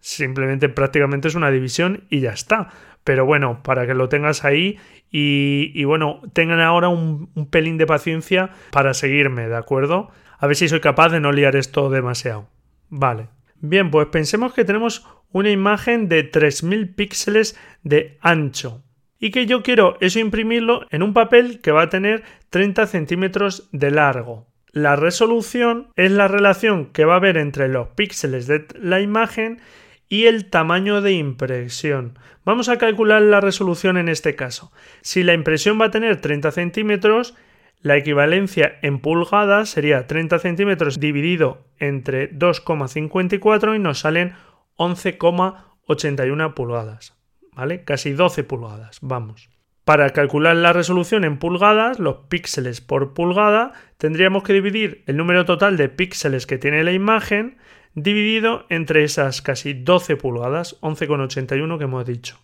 simplemente 0.00 0.68
prácticamente 0.68 1.28
es 1.28 1.34
una 1.34 1.50
división 1.50 2.04
y 2.08 2.20
ya 2.20 2.30
está. 2.30 2.70
Pero 3.04 3.24
bueno, 3.24 3.62
para 3.62 3.86
que 3.86 3.94
lo 3.94 4.08
tengas 4.08 4.44
ahí 4.44 4.78
y, 5.10 5.84
bueno, 5.84 6.20
tengan 6.32 6.60
ahora 6.60 6.88
un, 6.88 7.30
un, 7.34 7.46
pelín 7.48 7.78
de 7.78 7.86
paciencia 7.86 8.50
para 8.70 8.92
seguirme, 8.92 9.48
¿de 9.48 9.56
acuerdo? 9.56 10.10
A 10.38 10.46
ver 10.46 10.56
si 10.56 10.68
soy 10.68 10.80
capaz 10.80 11.10
de 11.10 11.20
no 11.20 11.32
liar 11.32 11.56
esto 11.56 11.88
demasiado. 11.88 12.48
Vale. 12.88 13.28
Bien, 13.60 13.90
pues 13.90 14.08
pensemos 14.08 14.52
que 14.52 14.64
tenemos 14.64 15.06
una 15.32 15.50
imagen 15.50 16.08
de 16.08 16.24
3000 16.24 16.94
píxeles 16.94 17.58
de 17.82 18.18
ancho 18.20 18.82
y 19.18 19.30
que 19.30 19.46
yo 19.46 19.62
quiero 19.62 19.96
eso 20.00 20.18
imprimirlo 20.18 20.86
en 20.90 21.02
un 21.02 21.14
papel 21.14 21.60
que 21.60 21.72
va 21.72 21.82
a 21.82 21.88
tener 21.88 22.22
30 22.50 22.86
centímetros 22.86 23.68
de 23.72 23.90
largo. 23.90 24.46
La 24.76 24.94
resolución 24.94 25.88
es 25.96 26.12
la 26.12 26.28
relación 26.28 26.92
que 26.92 27.06
va 27.06 27.14
a 27.14 27.16
haber 27.16 27.38
entre 27.38 27.66
los 27.66 27.88
píxeles 27.96 28.46
de 28.46 28.66
la 28.78 29.00
imagen 29.00 29.58
y 30.06 30.26
el 30.26 30.50
tamaño 30.50 31.00
de 31.00 31.12
impresión. 31.12 32.18
Vamos 32.44 32.68
a 32.68 32.76
calcular 32.76 33.22
la 33.22 33.40
resolución 33.40 33.96
en 33.96 34.10
este 34.10 34.36
caso. 34.36 34.72
Si 35.00 35.22
la 35.22 35.32
impresión 35.32 35.80
va 35.80 35.86
a 35.86 35.90
tener 35.90 36.20
30 36.20 36.50
centímetros, 36.50 37.34
la 37.80 37.96
equivalencia 37.96 38.78
en 38.82 38.98
pulgadas 38.98 39.70
sería 39.70 40.06
30 40.06 40.40
centímetros 40.40 41.00
dividido 41.00 41.64
entre 41.78 42.30
2,54 42.32 43.76
y 43.76 43.78
nos 43.78 44.00
salen 44.00 44.34
11,81 44.76 46.52
pulgadas. 46.52 47.16
¿Vale? 47.54 47.82
Casi 47.82 48.12
12 48.12 48.44
pulgadas. 48.44 48.98
Vamos. 49.00 49.48
Para 49.86 50.10
calcular 50.10 50.56
la 50.56 50.72
resolución 50.72 51.22
en 51.22 51.38
pulgadas, 51.38 52.00
los 52.00 52.16
píxeles 52.28 52.80
por 52.80 53.14
pulgada, 53.14 53.72
tendríamos 53.98 54.42
que 54.42 54.52
dividir 54.52 55.04
el 55.06 55.16
número 55.16 55.44
total 55.44 55.76
de 55.76 55.88
píxeles 55.88 56.44
que 56.44 56.58
tiene 56.58 56.82
la 56.82 56.90
imagen 56.90 57.58
dividido 57.94 58.66
entre 58.68 59.04
esas 59.04 59.42
casi 59.42 59.74
12 59.74 60.16
pulgadas, 60.16 60.76
11,81 60.80 61.78
que 61.78 61.84
hemos 61.84 62.04
dicho. 62.04 62.36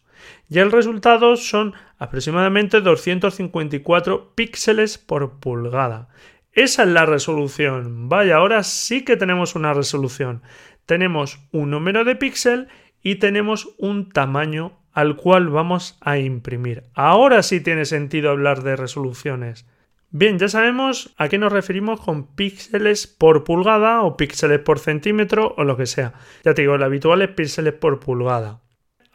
Y 0.49 0.61
el 0.61 0.71
resultado 0.71 1.35
son 1.35 1.75
aproximadamente 1.99 2.81
254 2.81 4.37
píxeles 4.37 4.97
por 4.99 5.41
pulgada. 5.41 6.11
Esa 6.53 6.85
es 6.85 6.91
la 6.91 7.07
resolución. 7.07 8.09
Vaya, 8.09 8.37
ahora 8.37 8.63
sí 8.63 9.05
que 9.05 9.17
tenemos 9.17 9.57
una 9.57 9.75
resolución. 9.75 10.43
Tenemos 10.87 11.41
un 11.51 11.71
número 11.71 12.05
de 12.05 12.15
píxel 12.15 12.69
y 13.03 13.17
tenemos 13.17 13.75
un 13.79 14.11
tamaño 14.11 14.79
al 14.93 15.17
cual 15.17 15.49
vamos 15.49 15.99
a 16.01 16.19
imprimir. 16.19 16.85
Ahora 16.95 17.43
sí 17.43 17.61
tiene 17.61 17.85
sentido 17.85 18.31
hablar 18.31 18.63
de 18.63 18.77
resoluciones. 18.77 19.67
Bien, 20.11 20.39
ya 20.39 20.49
sabemos 20.49 21.15
a 21.17 21.29
qué 21.29 21.39
nos 21.39 21.53
referimos 21.53 21.99
con 22.01 22.35
píxeles 22.35 23.07
por 23.07 23.45
pulgada 23.45 24.03
o 24.03 24.17
píxeles 24.19 24.59
por 24.59 24.79
centímetro 24.79 25.55
o 25.57 25.65
lo 25.65 25.77
que 25.79 25.87
sea. 25.87 26.13
Ya 26.45 26.53
te 26.53 26.63
digo, 26.63 26.75
el 26.75 26.83
habitual 26.83 27.23
es 27.23 27.31
píxeles 27.31 27.73
por 27.73 27.99
pulgada. 27.99 28.61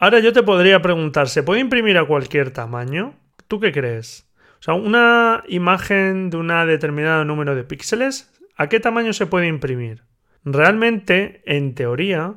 Ahora 0.00 0.18
yo 0.18 0.32
te 0.32 0.42
podría 0.42 0.82
preguntar, 0.82 1.28
¿se 1.28 1.44
puede 1.44 1.60
imprimir 1.60 1.98
a 1.98 2.04
cualquier 2.04 2.50
tamaño? 2.50 3.14
¿Tú 3.46 3.60
qué 3.60 3.70
crees? 3.70 4.28
O 4.58 4.62
sea, 4.62 4.74
una 4.74 5.44
imagen 5.46 6.30
de 6.30 6.36
un 6.36 6.48
determinado 6.66 7.24
número 7.24 7.54
de 7.54 7.62
píxeles, 7.62 8.32
¿a 8.56 8.68
qué 8.68 8.80
tamaño 8.80 9.12
se 9.12 9.26
puede 9.26 9.46
imprimir? 9.46 10.02
Realmente, 10.44 11.42
en 11.46 11.74
teoría, 11.74 12.34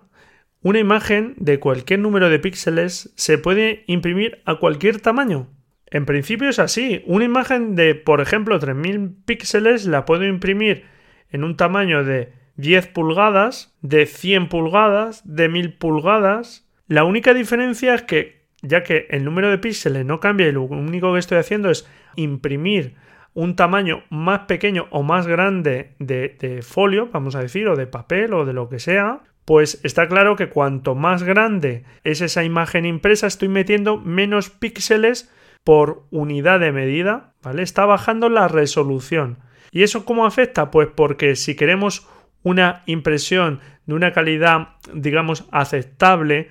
una 0.64 0.80
imagen 0.80 1.34
de 1.38 1.60
cualquier 1.60 2.00
número 2.00 2.30
de 2.30 2.38
píxeles 2.38 3.12
se 3.16 3.38
puede 3.40 3.84
imprimir 3.88 4.42
a 4.46 4.56
cualquier 4.56 5.02
tamaño. 5.02 5.48
En 5.88 6.06
principio 6.06 6.50
es 6.50 6.60
así. 6.60 7.04
Una 7.08 7.26
imagen 7.26 7.76
de, 7.76 7.96
por 7.96 8.22
ejemplo, 8.22 8.60
3000 8.60 9.10
píxeles 9.26 9.88
la 9.88 10.06
puedo 10.06 10.24
imprimir 10.24 10.86
en 11.32 11.44
un 11.44 11.58
tamaño 11.58 12.04
de 12.04 12.34
10 12.58 12.88
pulgadas, 12.88 13.76
de 13.82 14.06
100 14.06 14.50
pulgadas, 14.50 15.22
de 15.26 15.50
1000 15.50 15.74
pulgadas. 15.78 16.70
La 16.88 17.06
única 17.06 17.34
diferencia 17.34 17.96
es 17.96 18.04
que, 18.04 18.46
ya 18.62 18.84
que 18.84 19.08
el 19.10 19.26
número 19.26 19.50
de 19.50 19.58
píxeles 19.58 20.06
no 20.06 20.20
cambia 20.20 20.48
y 20.48 20.52
lo 20.52 20.62
único 20.62 21.12
que 21.12 21.20
estoy 21.20 21.40
haciendo 21.40 21.72
es 21.72 21.90
imprimir 22.16 22.96
un 23.34 23.56
tamaño 23.56 24.04
más 24.10 24.42
pequeño 24.42 24.88
o 24.92 25.02
más 25.02 25.26
grande 25.26 25.96
de, 25.98 26.38
de 26.40 26.62
folio, 26.62 27.10
vamos 27.12 27.36
a 27.36 27.40
decir, 27.40 27.68
o 27.68 27.76
de 27.76 27.88
papel 27.88 28.34
o 28.34 28.46
de 28.46 28.54
lo 28.54 28.70
que 28.70 28.78
sea, 28.78 29.22
pues 29.52 29.82
está 29.84 30.08
claro 30.08 30.38
que 30.38 30.48
cuanto 30.48 30.96
más 30.96 31.24
grande 31.24 31.84
es 32.06 32.22
esa 32.22 32.46
imagen 32.46 32.86
impresa, 32.86 33.28
estoy 33.28 33.50
metiendo 33.50 33.98
menos 33.98 34.50
píxeles 34.50 35.30
por 35.66 36.06
unidad 36.10 36.62
de 36.62 36.72
medida, 36.72 37.34
¿vale? 37.44 37.62
Está 37.62 37.86
bajando 37.86 38.30
la 38.30 38.48
resolución. 38.48 39.40
¿Y 39.70 39.84
eso 39.84 40.06
cómo 40.06 40.26
afecta? 40.26 40.72
Pues 40.72 40.88
porque 40.96 41.36
si 41.36 41.58
queremos 41.58 42.08
una 42.44 42.84
impresión 42.86 43.60
de 43.88 43.94
una 43.94 44.14
calidad, 44.14 44.70
digamos, 44.94 45.44
aceptable, 45.52 46.48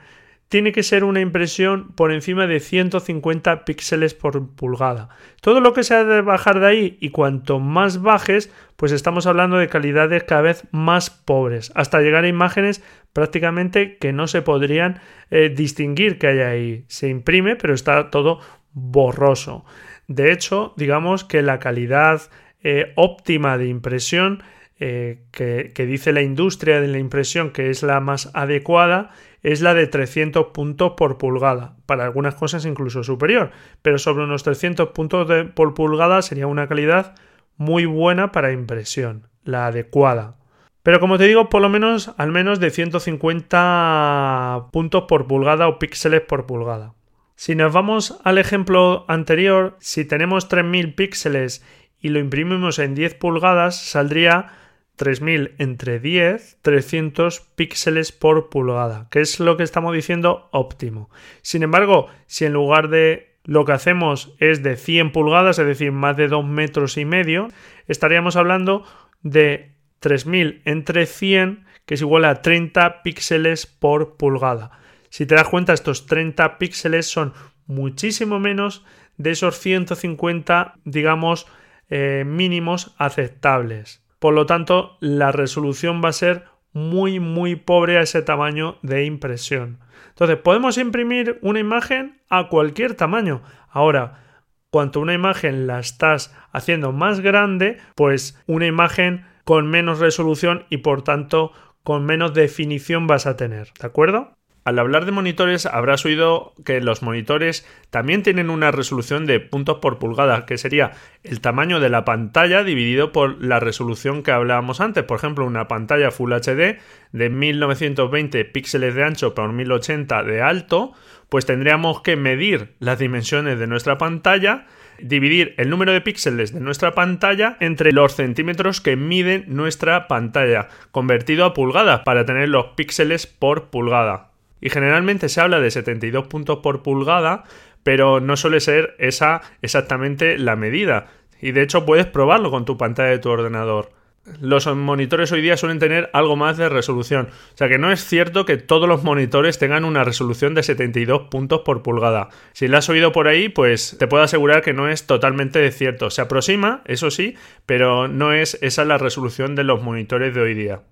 tiene 0.50 0.72
que 0.72 0.82
ser 0.82 1.04
una 1.04 1.20
impresión 1.20 1.92
por 1.92 2.12
encima 2.12 2.48
de 2.48 2.58
150 2.58 3.64
píxeles 3.64 4.14
por 4.14 4.52
pulgada. 4.56 5.08
Todo 5.40 5.60
lo 5.60 5.72
que 5.72 5.84
sea 5.84 6.02
de 6.02 6.22
bajar 6.22 6.58
de 6.58 6.66
ahí 6.66 6.98
y 7.00 7.10
cuanto 7.10 7.60
más 7.60 8.02
bajes, 8.02 8.52
pues 8.76 8.90
estamos 8.90 9.28
hablando 9.28 9.58
de 9.58 9.68
calidades 9.68 10.24
cada 10.24 10.42
vez 10.42 10.64
más 10.72 11.08
pobres, 11.08 11.70
hasta 11.76 12.00
llegar 12.00 12.24
a 12.24 12.28
imágenes 12.28 12.82
prácticamente 13.12 13.96
que 13.98 14.12
no 14.12 14.26
se 14.26 14.42
podrían 14.42 15.00
eh, 15.30 15.54
distinguir 15.56 16.18
que 16.18 16.26
hay 16.26 16.40
ahí. 16.40 16.84
Se 16.88 17.08
imprime, 17.08 17.54
pero 17.54 17.72
está 17.72 18.10
todo 18.10 18.40
borroso. 18.72 19.64
De 20.08 20.32
hecho, 20.32 20.74
digamos 20.76 21.22
que 21.22 21.42
la 21.42 21.60
calidad 21.60 22.22
eh, 22.64 22.92
óptima 22.96 23.56
de 23.56 23.68
impresión 23.68 24.42
eh, 24.80 25.22
que, 25.30 25.70
que 25.72 25.86
dice 25.86 26.12
la 26.12 26.22
industria 26.22 26.80
de 26.80 26.88
la 26.88 26.98
impresión 26.98 27.50
que 27.50 27.70
es 27.70 27.84
la 27.84 28.00
más 28.00 28.30
adecuada 28.34 29.10
es 29.42 29.60
la 29.60 29.74
de 29.74 29.86
300 29.86 30.46
puntos 30.48 30.92
por 30.96 31.18
pulgada, 31.18 31.76
para 31.86 32.04
algunas 32.04 32.34
cosas 32.34 32.64
incluso 32.66 33.02
superior, 33.02 33.50
pero 33.82 33.98
sobre 33.98 34.24
unos 34.24 34.42
300 34.42 34.88
puntos 34.90 35.28
por 35.54 35.74
pulgada 35.74 36.22
sería 36.22 36.46
una 36.46 36.68
calidad 36.68 37.14
muy 37.56 37.84
buena 37.86 38.32
para 38.32 38.52
impresión, 38.52 39.28
la 39.44 39.66
adecuada. 39.66 40.36
Pero 40.82 40.98
como 40.98 41.18
te 41.18 41.24
digo, 41.24 41.50
por 41.50 41.60
lo 41.60 41.68
menos 41.68 42.12
al 42.16 42.32
menos 42.32 42.58
de 42.58 42.70
150 42.70 44.68
puntos 44.72 45.04
por 45.06 45.26
pulgada 45.26 45.68
o 45.68 45.78
píxeles 45.78 46.22
por 46.22 46.46
pulgada. 46.46 46.94
Si 47.36 47.54
nos 47.54 47.72
vamos 47.72 48.18
al 48.24 48.38
ejemplo 48.38 49.04
anterior, 49.08 49.76
si 49.80 50.04
tenemos 50.04 50.48
3000 50.48 50.94
píxeles 50.94 51.64
y 51.98 52.08
lo 52.08 52.18
imprimimos 52.18 52.78
en 52.78 52.94
10 52.94 53.14
pulgadas, 53.14 53.76
saldría 53.76 54.52
3000 55.00 55.54
entre 55.56 55.98
10, 55.98 56.58
300 56.60 57.40
píxeles 57.56 58.12
por 58.12 58.50
pulgada, 58.50 59.08
que 59.10 59.22
es 59.22 59.40
lo 59.40 59.56
que 59.56 59.62
estamos 59.62 59.94
diciendo 59.94 60.50
óptimo. 60.52 61.08
Sin 61.40 61.62
embargo, 61.62 62.08
si 62.26 62.44
en 62.44 62.52
lugar 62.52 62.90
de 62.90 63.38
lo 63.44 63.64
que 63.64 63.72
hacemos 63.72 64.34
es 64.40 64.62
de 64.62 64.76
100 64.76 65.12
pulgadas, 65.12 65.58
es 65.58 65.66
decir, 65.66 65.90
más 65.90 66.18
de 66.18 66.28
2 66.28 66.44
metros 66.44 66.98
y 66.98 67.06
medio, 67.06 67.48
estaríamos 67.88 68.36
hablando 68.36 68.84
de 69.22 69.72
3000 70.00 70.60
entre 70.66 71.06
100, 71.06 71.64
que 71.86 71.94
es 71.94 72.02
igual 72.02 72.26
a 72.26 72.42
30 72.42 73.02
píxeles 73.02 73.64
por 73.64 74.18
pulgada. 74.18 74.70
Si 75.08 75.24
te 75.24 75.34
das 75.34 75.48
cuenta, 75.48 75.72
estos 75.72 76.04
30 76.04 76.58
píxeles 76.58 77.06
son 77.06 77.32
muchísimo 77.64 78.38
menos 78.38 78.84
de 79.16 79.30
esos 79.30 79.58
150, 79.60 80.74
digamos, 80.84 81.46
eh, 81.88 82.24
mínimos 82.26 82.94
aceptables. 82.98 84.02
Por 84.20 84.34
lo 84.34 84.46
tanto, 84.46 84.96
la 85.00 85.32
resolución 85.32 86.00
va 86.04 86.10
a 86.10 86.12
ser 86.12 86.44
muy, 86.72 87.18
muy 87.18 87.56
pobre 87.56 87.98
a 87.98 88.02
ese 88.02 88.22
tamaño 88.22 88.78
de 88.82 89.04
impresión. 89.04 89.80
Entonces, 90.10 90.36
podemos 90.36 90.78
imprimir 90.78 91.38
una 91.42 91.58
imagen 91.58 92.20
a 92.28 92.48
cualquier 92.48 92.94
tamaño. 92.94 93.42
Ahora, 93.68 94.22
cuanto 94.70 95.00
una 95.00 95.14
imagen 95.14 95.66
la 95.66 95.80
estás 95.80 96.36
haciendo 96.52 96.92
más 96.92 97.20
grande, 97.20 97.78
pues 97.96 98.40
una 98.46 98.66
imagen 98.66 99.24
con 99.44 99.68
menos 99.68 99.98
resolución 99.98 100.66
y 100.70 100.76
por 100.76 101.02
tanto 101.02 101.52
con 101.82 102.04
menos 102.04 102.34
definición 102.34 103.06
vas 103.06 103.26
a 103.26 103.36
tener. 103.36 103.72
¿De 103.80 103.86
acuerdo? 103.86 104.36
Al 104.62 104.78
hablar 104.78 105.06
de 105.06 105.12
monitores 105.12 105.64
habrás 105.64 106.04
oído 106.04 106.52
que 106.66 106.82
los 106.82 107.02
monitores 107.02 107.66
también 107.88 108.22
tienen 108.22 108.50
una 108.50 108.70
resolución 108.70 109.24
de 109.24 109.40
puntos 109.40 109.78
por 109.78 109.98
pulgada, 109.98 110.44
que 110.44 110.58
sería 110.58 110.92
el 111.24 111.40
tamaño 111.40 111.80
de 111.80 111.88
la 111.88 112.04
pantalla 112.04 112.62
dividido 112.62 113.10
por 113.10 113.42
la 113.42 113.58
resolución 113.58 114.22
que 114.22 114.32
hablábamos 114.32 114.82
antes. 114.82 115.04
Por 115.04 115.16
ejemplo, 115.16 115.46
una 115.46 115.66
pantalla 115.66 116.10
Full 116.10 116.34
HD 116.34 116.78
de 117.12 117.30
1920 117.30 118.44
píxeles 118.44 118.94
de 118.94 119.02
ancho 119.02 119.34
por 119.34 119.50
1080 119.50 120.24
de 120.24 120.42
alto, 120.42 120.92
pues 121.30 121.46
tendríamos 121.46 122.02
que 122.02 122.16
medir 122.16 122.74
las 122.80 122.98
dimensiones 122.98 123.58
de 123.58 123.66
nuestra 123.66 123.96
pantalla 123.96 124.66
dividir 124.98 125.54
el 125.56 125.70
número 125.70 125.92
de 125.92 126.02
píxeles 126.02 126.52
de 126.52 126.60
nuestra 126.60 126.92
pantalla 126.92 127.56
entre 127.60 127.92
los 127.92 128.14
centímetros 128.14 128.82
que 128.82 128.96
mide 128.96 129.44
nuestra 129.46 130.06
pantalla, 130.08 130.68
convertido 130.90 131.46
a 131.46 131.54
pulgadas 131.54 132.00
para 132.00 132.26
tener 132.26 132.50
los 132.50 132.66
píxeles 132.76 133.26
por 133.26 133.70
pulgada 133.70 134.29
y 134.60 134.70
generalmente 134.70 135.28
se 135.28 135.40
habla 135.40 135.60
de 135.60 135.70
72 135.70 136.26
puntos 136.26 136.58
por 136.58 136.82
pulgada, 136.82 137.44
pero 137.82 138.20
no 138.20 138.36
suele 138.36 138.60
ser 138.60 138.94
esa 138.98 139.40
exactamente 139.62 140.38
la 140.38 140.56
medida. 140.56 141.08
Y 141.40 141.52
de 141.52 141.62
hecho 141.62 141.86
puedes 141.86 142.06
probarlo 142.06 142.50
con 142.50 142.64
tu 142.64 142.76
pantalla 142.76 143.10
de 143.10 143.18
tu 143.18 143.30
ordenador. 143.30 143.92
Los 144.38 144.66
monitores 144.66 145.32
hoy 145.32 145.40
día 145.40 145.56
suelen 145.56 145.78
tener 145.78 146.10
algo 146.12 146.36
más 146.36 146.58
de 146.58 146.68
resolución. 146.68 147.28
O 147.54 147.56
sea 147.56 147.68
que 147.68 147.78
no 147.78 147.90
es 147.90 148.04
cierto 148.04 148.44
que 148.44 148.58
todos 148.58 148.86
los 148.86 149.02
monitores 149.02 149.58
tengan 149.58 149.84
una 149.84 150.04
resolución 150.04 150.54
de 150.54 150.62
72 150.62 151.28
puntos 151.30 151.62
por 151.64 151.82
pulgada. 151.82 152.28
Si 152.52 152.68
la 152.68 152.78
has 152.78 152.88
oído 152.90 153.12
por 153.12 153.28
ahí, 153.28 153.48
pues 153.48 153.96
te 153.98 154.06
puedo 154.06 154.22
asegurar 154.22 154.60
que 154.62 154.74
no 154.74 154.88
es 154.88 155.06
totalmente 155.06 155.68
cierto. 155.72 156.10
Se 156.10 156.20
aproxima, 156.20 156.82
eso 156.84 157.10
sí, 157.10 157.34
pero 157.64 158.08
no 158.08 158.32
es 158.32 158.58
esa 158.60 158.84
la 158.84 158.98
resolución 158.98 159.54
de 159.56 159.64
los 159.64 159.82
monitores 159.82 160.34
de 160.34 160.40
hoy 160.42 160.54
día. 160.54 160.82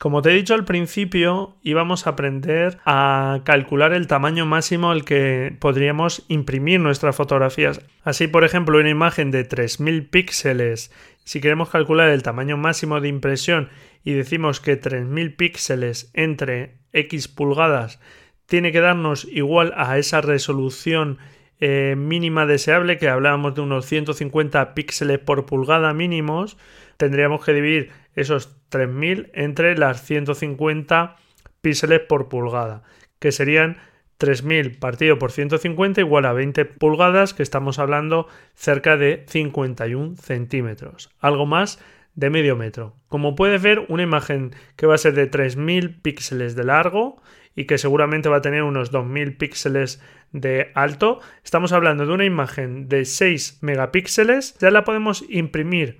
Como 0.00 0.22
te 0.22 0.30
he 0.30 0.34
dicho 0.34 0.54
al 0.54 0.64
principio, 0.64 1.58
íbamos 1.62 2.06
a 2.06 2.10
aprender 2.10 2.78
a 2.86 3.42
calcular 3.44 3.92
el 3.92 4.06
tamaño 4.06 4.46
máximo 4.46 4.90
al 4.90 5.04
que 5.04 5.54
podríamos 5.60 6.24
imprimir 6.28 6.80
nuestras 6.80 7.14
fotografías. 7.14 7.82
Así, 8.02 8.26
por 8.26 8.44
ejemplo, 8.44 8.78
una 8.78 8.88
imagen 8.88 9.30
de 9.30 9.44
3000 9.44 10.06
píxeles, 10.06 10.90
si 11.24 11.42
queremos 11.42 11.68
calcular 11.68 12.08
el 12.08 12.22
tamaño 12.22 12.56
máximo 12.56 12.98
de 13.02 13.08
impresión 13.08 13.68
y 14.02 14.14
decimos 14.14 14.60
que 14.60 14.76
3000 14.76 15.36
píxeles 15.36 16.10
entre 16.14 16.78
X 16.94 17.28
pulgadas 17.28 18.00
tiene 18.46 18.72
que 18.72 18.80
darnos 18.80 19.26
igual 19.26 19.74
a 19.76 19.98
esa 19.98 20.22
resolución 20.22 21.18
eh, 21.60 21.94
mínima 21.94 22.46
deseable, 22.46 22.96
que 22.96 23.10
hablábamos 23.10 23.54
de 23.54 23.60
unos 23.60 23.84
150 23.84 24.72
píxeles 24.72 25.18
por 25.18 25.44
pulgada 25.44 25.92
mínimos, 25.92 26.56
tendríamos 26.96 27.44
que 27.44 27.52
dividir 27.52 27.99
esos 28.14 28.56
3000 28.68 29.30
entre 29.34 29.76
las 29.76 30.02
150 30.02 31.16
píxeles 31.60 32.00
por 32.00 32.28
pulgada, 32.28 32.82
que 33.18 33.32
serían 33.32 33.78
3000 34.18 34.78
partido 34.78 35.18
por 35.18 35.32
150 35.32 36.00
igual 36.00 36.26
a 36.26 36.32
20 36.32 36.64
pulgadas, 36.66 37.32
que 37.32 37.42
estamos 37.42 37.78
hablando 37.78 38.28
cerca 38.54 38.96
de 38.96 39.24
51 39.28 40.16
centímetros, 40.16 41.10
algo 41.20 41.46
más 41.46 41.78
de 42.14 42.28
medio 42.28 42.56
metro. 42.56 42.96
Como 43.08 43.34
puedes 43.34 43.62
ver, 43.62 43.86
una 43.88 44.02
imagen 44.02 44.54
que 44.76 44.86
va 44.86 44.94
a 44.94 44.98
ser 44.98 45.14
de 45.14 45.26
3000 45.26 46.00
píxeles 46.02 46.54
de 46.54 46.64
largo 46.64 47.22
y 47.56 47.64
que 47.64 47.78
seguramente 47.78 48.28
va 48.28 48.36
a 48.36 48.42
tener 48.42 48.62
unos 48.62 48.90
2000 48.90 49.36
píxeles 49.36 50.02
de 50.32 50.70
alto, 50.74 51.20
estamos 51.42 51.72
hablando 51.72 52.06
de 52.06 52.12
una 52.12 52.24
imagen 52.24 52.88
de 52.88 53.04
6 53.04 53.58
megapíxeles, 53.62 54.56
ya 54.58 54.70
la 54.70 54.84
podemos 54.84 55.24
imprimir 55.28 55.98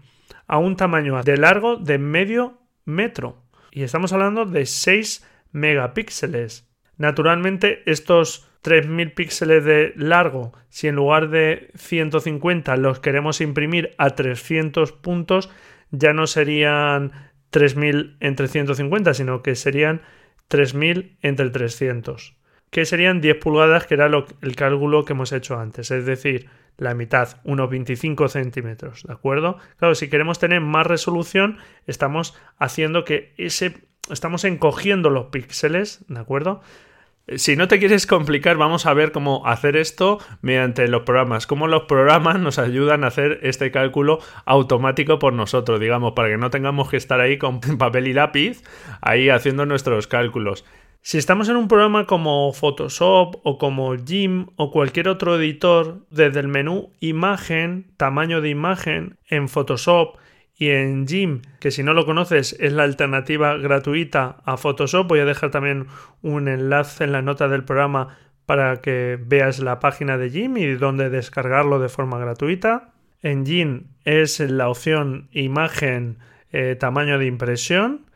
a 0.50 0.58
un 0.58 0.74
tamaño 0.74 1.22
de 1.22 1.36
largo 1.36 1.76
de 1.76 1.98
medio 1.98 2.58
metro. 2.84 3.44
Y 3.70 3.84
estamos 3.84 4.12
hablando 4.12 4.46
de 4.46 4.66
6 4.66 5.24
megapíxeles. 5.52 6.68
Naturalmente, 6.96 7.84
estos 7.86 8.50
3000 8.62 9.12
píxeles 9.12 9.64
de 9.64 9.92
largo, 9.94 10.52
si 10.68 10.88
en 10.88 10.96
lugar 10.96 11.30
de 11.30 11.70
150 11.76 12.76
los 12.78 12.98
queremos 12.98 13.40
imprimir 13.40 13.94
a 13.96 14.10
300 14.10 14.90
puntos, 14.90 15.50
ya 15.92 16.12
no 16.12 16.26
serían 16.26 17.12
3000 17.50 18.16
entre 18.18 18.48
150, 18.48 19.14
sino 19.14 19.42
que 19.42 19.54
serían 19.54 20.02
3000 20.48 21.16
entre 21.22 21.50
300, 21.50 22.36
que 22.70 22.84
serían 22.84 23.20
10 23.20 23.36
pulgadas, 23.38 23.86
que 23.86 23.94
era 23.94 24.06
el 24.06 24.56
cálculo 24.56 25.04
que 25.04 25.12
hemos 25.12 25.32
hecho 25.32 25.58
antes. 25.58 25.90
Es 25.90 26.06
decir, 26.06 26.48
la 26.76 26.94
mitad, 26.94 27.36
unos 27.44 27.68
25 27.68 28.28
centímetros, 28.28 29.02
¿de 29.02 29.12
acuerdo? 29.12 29.58
Claro, 29.76 29.94
si 29.94 30.08
queremos 30.08 30.38
tener 30.38 30.60
más 30.60 30.86
resolución, 30.86 31.58
estamos 31.86 32.36
haciendo 32.58 33.04
que 33.04 33.34
ese, 33.36 33.88
estamos 34.10 34.44
encogiendo 34.44 35.10
los 35.10 35.26
píxeles, 35.26 36.04
¿de 36.08 36.20
acuerdo? 36.20 36.62
Si 37.36 37.54
no 37.54 37.68
te 37.68 37.78
quieres 37.78 38.08
complicar, 38.08 38.56
vamos 38.56 38.86
a 38.86 38.94
ver 38.94 39.12
cómo 39.12 39.46
hacer 39.46 39.76
esto 39.76 40.18
mediante 40.42 40.88
los 40.88 41.02
programas. 41.02 41.46
Cómo 41.46 41.68
los 41.68 41.82
programas 41.82 42.40
nos 42.40 42.58
ayudan 42.58 43.04
a 43.04 43.08
hacer 43.08 43.38
este 43.42 43.70
cálculo 43.70 44.18
automático 44.46 45.20
por 45.20 45.32
nosotros, 45.32 45.78
digamos, 45.78 46.14
para 46.14 46.28
que 46.28 46.38
no 46.38 46.50
tengamos 46.50 46.88
que 46.90 46.96
estar 46.96 47.20
ahí 47.20 47.38
con 47.38 47.60
papel 47.78 48.08
y 48.08 48.14
lápiz, 48.14 48.64
ahí 49.00 49.28
haciendo 49.28 49.64
nuestros 49.64 50.08
cálculos. 50.08 50.64
Si 51.02 51.16
estamos 51.16 51.48
en 51.48 51.56
un 51.56 51.66
programa 51.66 52.04
como 52.04 52.52
Photoshop 52.52 53.40
o 53.42 53.56
como 53.56 53.96
GIMP 53.96 54.50
o 54.56 54.70
cualquier 54.70 55.08
otro 55.08 55.36
editor, 55.40 56.04
desde 56.10 56.40
el 56.40 56.48
menú 56.48 56.92
Imagen, 57.00 57.90
tamaño 57.96 58.42
de 58.42 58.50
imagen, 58.50 59.16
en 59.26 59.48
Photoshop 59.48 60.18
y 60.54 60.68
en 60.68 61.08
GIMP, 61.08 61.46
que 61.58 61.70
si 61.70 61.82
no 61.82 61.94
lo 61.94 62.04
conoces 62.04 62.54
es 62.60 62.74
la 62.74 62.82
alternativa 62.82 63.56
gratuita 63.56 64.42
a 64.44 64.58
Photoshop, 64.58 65.08
voy 65.08 65.20
a 65.20 65.24
dejar 65.24 65.50
también 65.50 65.86
un 66.20 66.48
enlace 66.48 67.04
en 67.04 67.12
la 67.12 67.22
nota 67.22 67.48
del 67.48 67.64
programa 67.64 68.18
para 68.44 68.82
que 68.82 69.18
veas 69.18 69.58
la 69.58 69.80
página 69.80 70.18
de 70.18 70.28
GIMP 70.28 70.58
y 70.58 70.74
dónde 70.74 71.08
descargarlo 71.08 71.78
de 71.78 71.88
forma 71.88 72.18
gratuita. 72.18 72.92
En 73.22 73.46
GIMP 73.46 73.86
es 74.04 74.38
la 74.38 74.68
opción 74.68 75.28
imagen 75.32 76.18
eh, 76.52 76.76
tamaño 76.78 77.18
de 77.18 77.24
impresión 77.24 78.09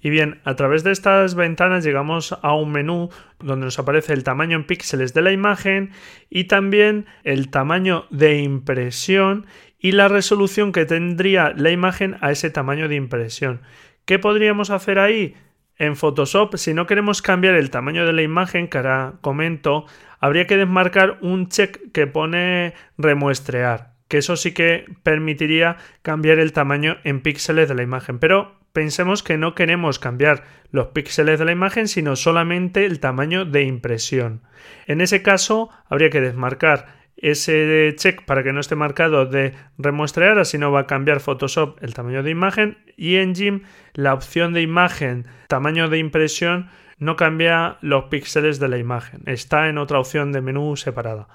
y 0.00 0.10
bien, 0.10 0.40
a 0.44 0.54
través 0.54 0.84
de 0.84 0.92
estas 0.92 1.34
ventanas 1.34 1.84
llegamos 1.84 2.38
a 2.42 2.54
un 2.54 2.70
menú 2.70 3.10
donde 3.40 3.66
nos 3.66 3.78
aparece 3.78 4.12
el 4.12 4.24
tamaño 4.24 4.56
en 4.56 4.64
píxeles 4.64 5.12
de 5.12 5.22
la 5.22 5.32
imagen 5.32 5.90
y 6.30 6.44
también 6.44 7.06
el 7.24 7.50
tamaño 7.50 8.06
de 8.10 8.38
impresión 8.38 9.46
y 9.78 9.92
la 9.92 10.08
resolución 10.08 10.72
que 10.72 10.86
tendría 10.86 11.52
la 11.56 11.70
imagen 11.70 12.16
a 12.20 12.30
ese 12.30 12.50
tamaño 12.50 12.88
de 12.88 12.96
impresión. 12.96 13.62
¿Qué 14.04 14.18
podríamos 14.18 14.70
hacer 14.70 14.98
ahí? 14.98 15.34
En 15.76 15.94
Photoshop, 15.94 16.56
si 16.56 16.74
no 16.74 16.86
queremos 16.86 17.22
cambiar 17.22 17.54
el 17.54 17.70
tamaño 17.70 18.04
de 18.04 18.12
la 18.12 18.22
imagen, 18.22 18.66
que 18.66 18.78
ahora 18.78 19.14
comento, 19.20 19.86
habría 20.18 20.48
que 20.48 20.56
desmarcar 20.56 21.18
un 21.20 21.48
check 21.48 21.92
que 21.92 22.08
pone 22.08 22.74
remuestrear, 22.96 23.92
que 24.08 24.18
eso 24.18 24.36
sí 24.36 24.52
que 24.52 24.86
permitiría 25.04 25.76
cambiar 26.02 26.40
el 26.40 26.52
tamaño 26.52 26.96
en 27.04 27.20
píxeles 27.20 27.68
de 27.68 27.76
la 27.76 27.84
imagen. 27.84 28.18
Pero 28.18 28.57
pensemos 28.72 29.22
que 29.22 29.38
no 29.38 29.54
queremos 29.54 29.98
cambiar 29.98 30.44
los 30.70 30.88
píxeles 30.88 31.38
de 31.38 31.44
la 31.44 31.52
imagen, 31.52 31.88
sino 31.88 32.16
solamente 32.16 32.84
el 32.84 33.00
tamaño 33.00 33.44
de 33.44 33.62
impresión. 33.62 34.42
En 34.86 35.00
ese 35.00 35.22
caso, 35.22 35.70
habría 35.88 36.10
que 36.10 36.20
desmarcar 36.20 36.98
ese 37.16 37.92
check 37.96 38.24
para 38.24 38.42
que 38.42 38.52
no 38.52 38.60
esté 38.60 38.76
marcado 38.76 39.26
de 39.26 39.54
remuestrear, 39.76 40.38
así 40.38 40.56
no 40.56 40.70
va 40.70 40.80
a 40.80 40.86
cambiar 40.86 41.20
Photoshop 41.20 41.82
el 41.82 41.94
tamaño 41.94 42.22
de 42.22 42.30
imagen 42.30 42.78
y 42.96 43.16
en 43.16 43.34
GIMP 43.34 43.64
la 43.94 44.14
opción 44.14 44.52
de 44.52 44.62
imagen, 44.62 45.26
tamaño 45.48 45.88
de 45.88 45.98
impresión, 45.98 46.70
no 46.98 47.16
cambia 47.16 47.78
los 47.80 48.04
píxeles 48.04 48.60
de 48.60 48.68
la 48.68 48.78
imagen, 48.78 49.22
está 49.26 49.68
en 49.68 49.78
otra 49.78 49.98
opción 49.98 50.32
de 50.32 50.40
menú 50.40 50.76
separada. 50.76 51.28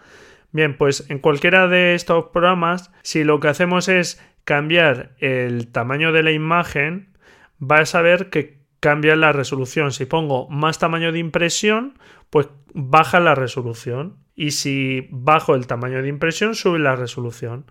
Bien, 0.51 0.77
pues 0.77 1.05
en 1.09 1.19
cualquiera 1.19 1.67
de 1.67 1.95
estos 1.95 2.25
programas, 2.25 2.91
si 3.01 3.23
lo 3.23 3.39
que 3.39 3.47
hacemos 3.47 3.89
es 3.89 4.23
cambiar 4.43 5.11
el 5.19 5.67
tamaño 5.67 6.11
de 6.11 6.23
la 6.23 6.31
imagen, 6.31 7.12
vas 7.59 7.95
a 7.95 8.01
ver 8.01 8.29
que 8.29 8.63
cambia 8.79 9.15
la 9.15 9.31
resolución. 9.31 9.91
Si 9.91 10.05
pongo 10.05 10.49
más 10.49 10.79
tamaño 10.79 11.11
de 11.11 11.19
impresión, 11.19 11.97
pues 12.29 12.49
baja 12.73 13.19
la 13.19 13.35
resolución. 13.35 14.17
Y 14.35 14.51
si 14.51 15.07
bajo 15.11 15.55
el 15.55 15.67
tamaño 15.67 16.01
de 16.01 16.09
impresión, 16.09 16.55
sube 16.55 16.79
la 16.79 16.95
resolución. 16.95 17.65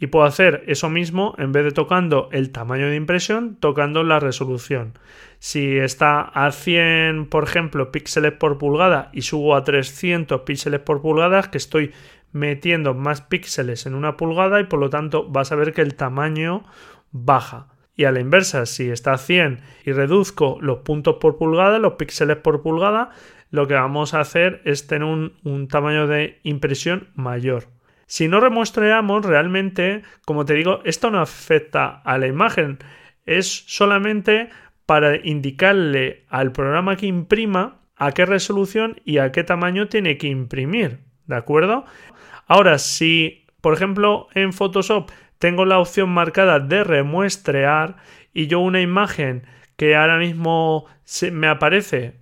Y 0.00 0.08
puedo 0.08 0.26
hacer 0.26 0.62
eso 0.66 0.90
mismo 0.90 1.34
en 1.38 1.52
vez 1.52 1.64
de 1.64 1.72
tocando 1.72 2.28
el 2.32 2.50
tamaño 2.50 2.88
de 2.88 2.96
impresión, 2.96 3.56
tocando 3.56 4.04
la 4.04 4.20
resolución. 4.20 4.96
Si 5.40 5.76
está 5.76 6.20
a 6.20 6.52
100, 6.52 7.26
por 7.28 7.44
ejemplo, 7.44 7.90
píxeles 7.90 8.32
por 8.32 8.58
pulgada 8.58 9.10
y 9.12 9.22
subo 9.22 9.56
a 9.56 9.64
300 9.64 10.42
píxeles 10.42 10.80
por 10.80 11.00
pulgada, 11.00 11.50
que 11.50 11.58
estoy 11.58 11.92
metiendo 12.30 12.94
más 12.94 13.22
píxeles 13.22 13.86
en 13.86 13.94
una 13.94 14.16
pulgada 14.16 14.60
y 14.60 14.64
por 14.64 14.78
lo 14.78 14.90
tanto 14.90 15.26
vas 15.28 15.50
a 15.50 15.56
ver 15.56 15.72
que 15.72 15.80
el 15.80 15.94
tamaño 15.94 16.64
baja. 17.10 17.68
Y 17.98 18.04
a 18.04 18.12
la 18.12 18.20
inversa, 18.20 18.64
si 18.64 18.90
está 18.90 19.14
a 19.14 19.18
100 19.18 19.58
y 19.84 19.90
reduzco 19.90 20.56
los 20.60 20.78
puntos 20.78 21.16
por 21.16 21.36
pulgada, 21.36 21.80
los 21.80 21.94
píxeles 21.94 22.36
por 22.36 22.62
pulgada, 22.62 23.10
lo 23.50 23.66
que 23.66 23.74
vamos 23.74 24.14
a 24.14 24.20
hacer 24.20 24.62
es 24.64 24.86
tener 24.86 25.02
un, 25.02 25.66
tamaño 25.68 26.06
de 26.06 26.38
impresión 26.44 27.08
mayor. 27.16 27.64
Si 28.06 28.28
no 28.28 28.38
remuestreamos, 28.38 29.26
realmente, 29.26 30.02
como 30.24 30.44
te 30.44 30.54
digo, 30.54 30.80
esto 30.84 31.10
no 31.10 31.20
afecta 31.20 31.88
a 31.88 32.18
la 32.18 32.28
imagen. 32.28 32.78
Es 33.26 33.64
solamente 33.66 34.48
para 34.86 35.16
indicarle 35.16 36.24
al 36.28 36.52
programa 36.52 36.94
que 36.94 37.06
imprima 37.06 37.80
a 37.96 38.12
qué 38.12 38.26
resolución 38.26 39.00
y 39.04 39.18
a 39.18 39.32
qué 39.32 39.42
tamaño 39.42 39.88
tiene 39.88 40.18
que 40.18 40.28
imprimir. 40.28 41.00
¿De 41.26 41.34
acuerdo? 41.34 41.84
Ahora, 42.46 42.78
si, 42.78 43.44
por 43.60 43.74
ejemplo, 43.74 44.28
en 44.34 44.52
Photoshop 44.52 45.10
tengo 45.38 45.64
la 45.64 45.78
opción 45.78 46.10
marcada 46.10 46.60
de 46.60 46.84
remuestrear 46.84 47.96
y 48.32 48.46
yo 48.46 48.60
una 48.60 48.80
imagen 48.80 49.44
que 49.76 49.96
ahora 49.96 50.18
mismo 50.18 50.86
me 51.32 51.48
aparece 51.48 52.16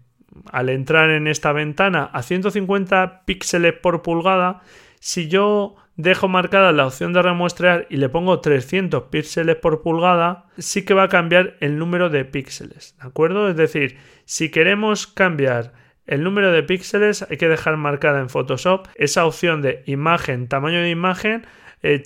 al 0.52 0.68
entrar 0.68 1.10
en 1.10 1.26
esta 1.26 1.52
ventana 1.52 2.04
a 2.04 2.22
150 2.22 3.24
píxeles 3.24 3.72
por 3.72 4.02
pulgada, 4.02 4.60
si 5.00 5.28
yo 5.28 5.76
dejo 5.96 6.28
marcada 6.28 6.72
la 6.72 6.86
opción 6.86 7.12
de 7.12 7.22
remuestrear 7.22 7.86
y 7.88 7.96
le 7.96 8.08
pongo 8.08 8.40
300 8.40 9.04
píxeles 9.04 9.56
por 9.56 9.82
pulgada, 9.82 10.46
sí 10.58 10.84
que 10.84 10.94
va 10.94 11.04
a 11.04 11.08
cambiar 11.08 11.56
el 11.60 11.78
número 11.78 12.10
de 12.10 12.24
píxeles, 12.24 12.96
¿de 13.00 13.08
acuerdo? 13.08 13.48
Es 13.48 13.56
decir, 13.56 13.96
si 14.26 14.50
queremos 14.50 15.06
cambiar 15.06 15.72
el 16.06 16.22
número 16.22 16.52
de 16.52 16.62
píxeles, 16.62 17.26
hay 17.28 17.36
que 17.36 17.48
dejar 17.48 17.76
marcada 17.76 18.20
en 18.20 18.28
Photoshop 18.28 18.88
esa 18.94 19.26
opción 19.26 19.62
de 19.62 19.82
imagen, 19.86 20.48
tamaño 20.48 20.80
de 20.80 20.90
imagen, 20.90 21.46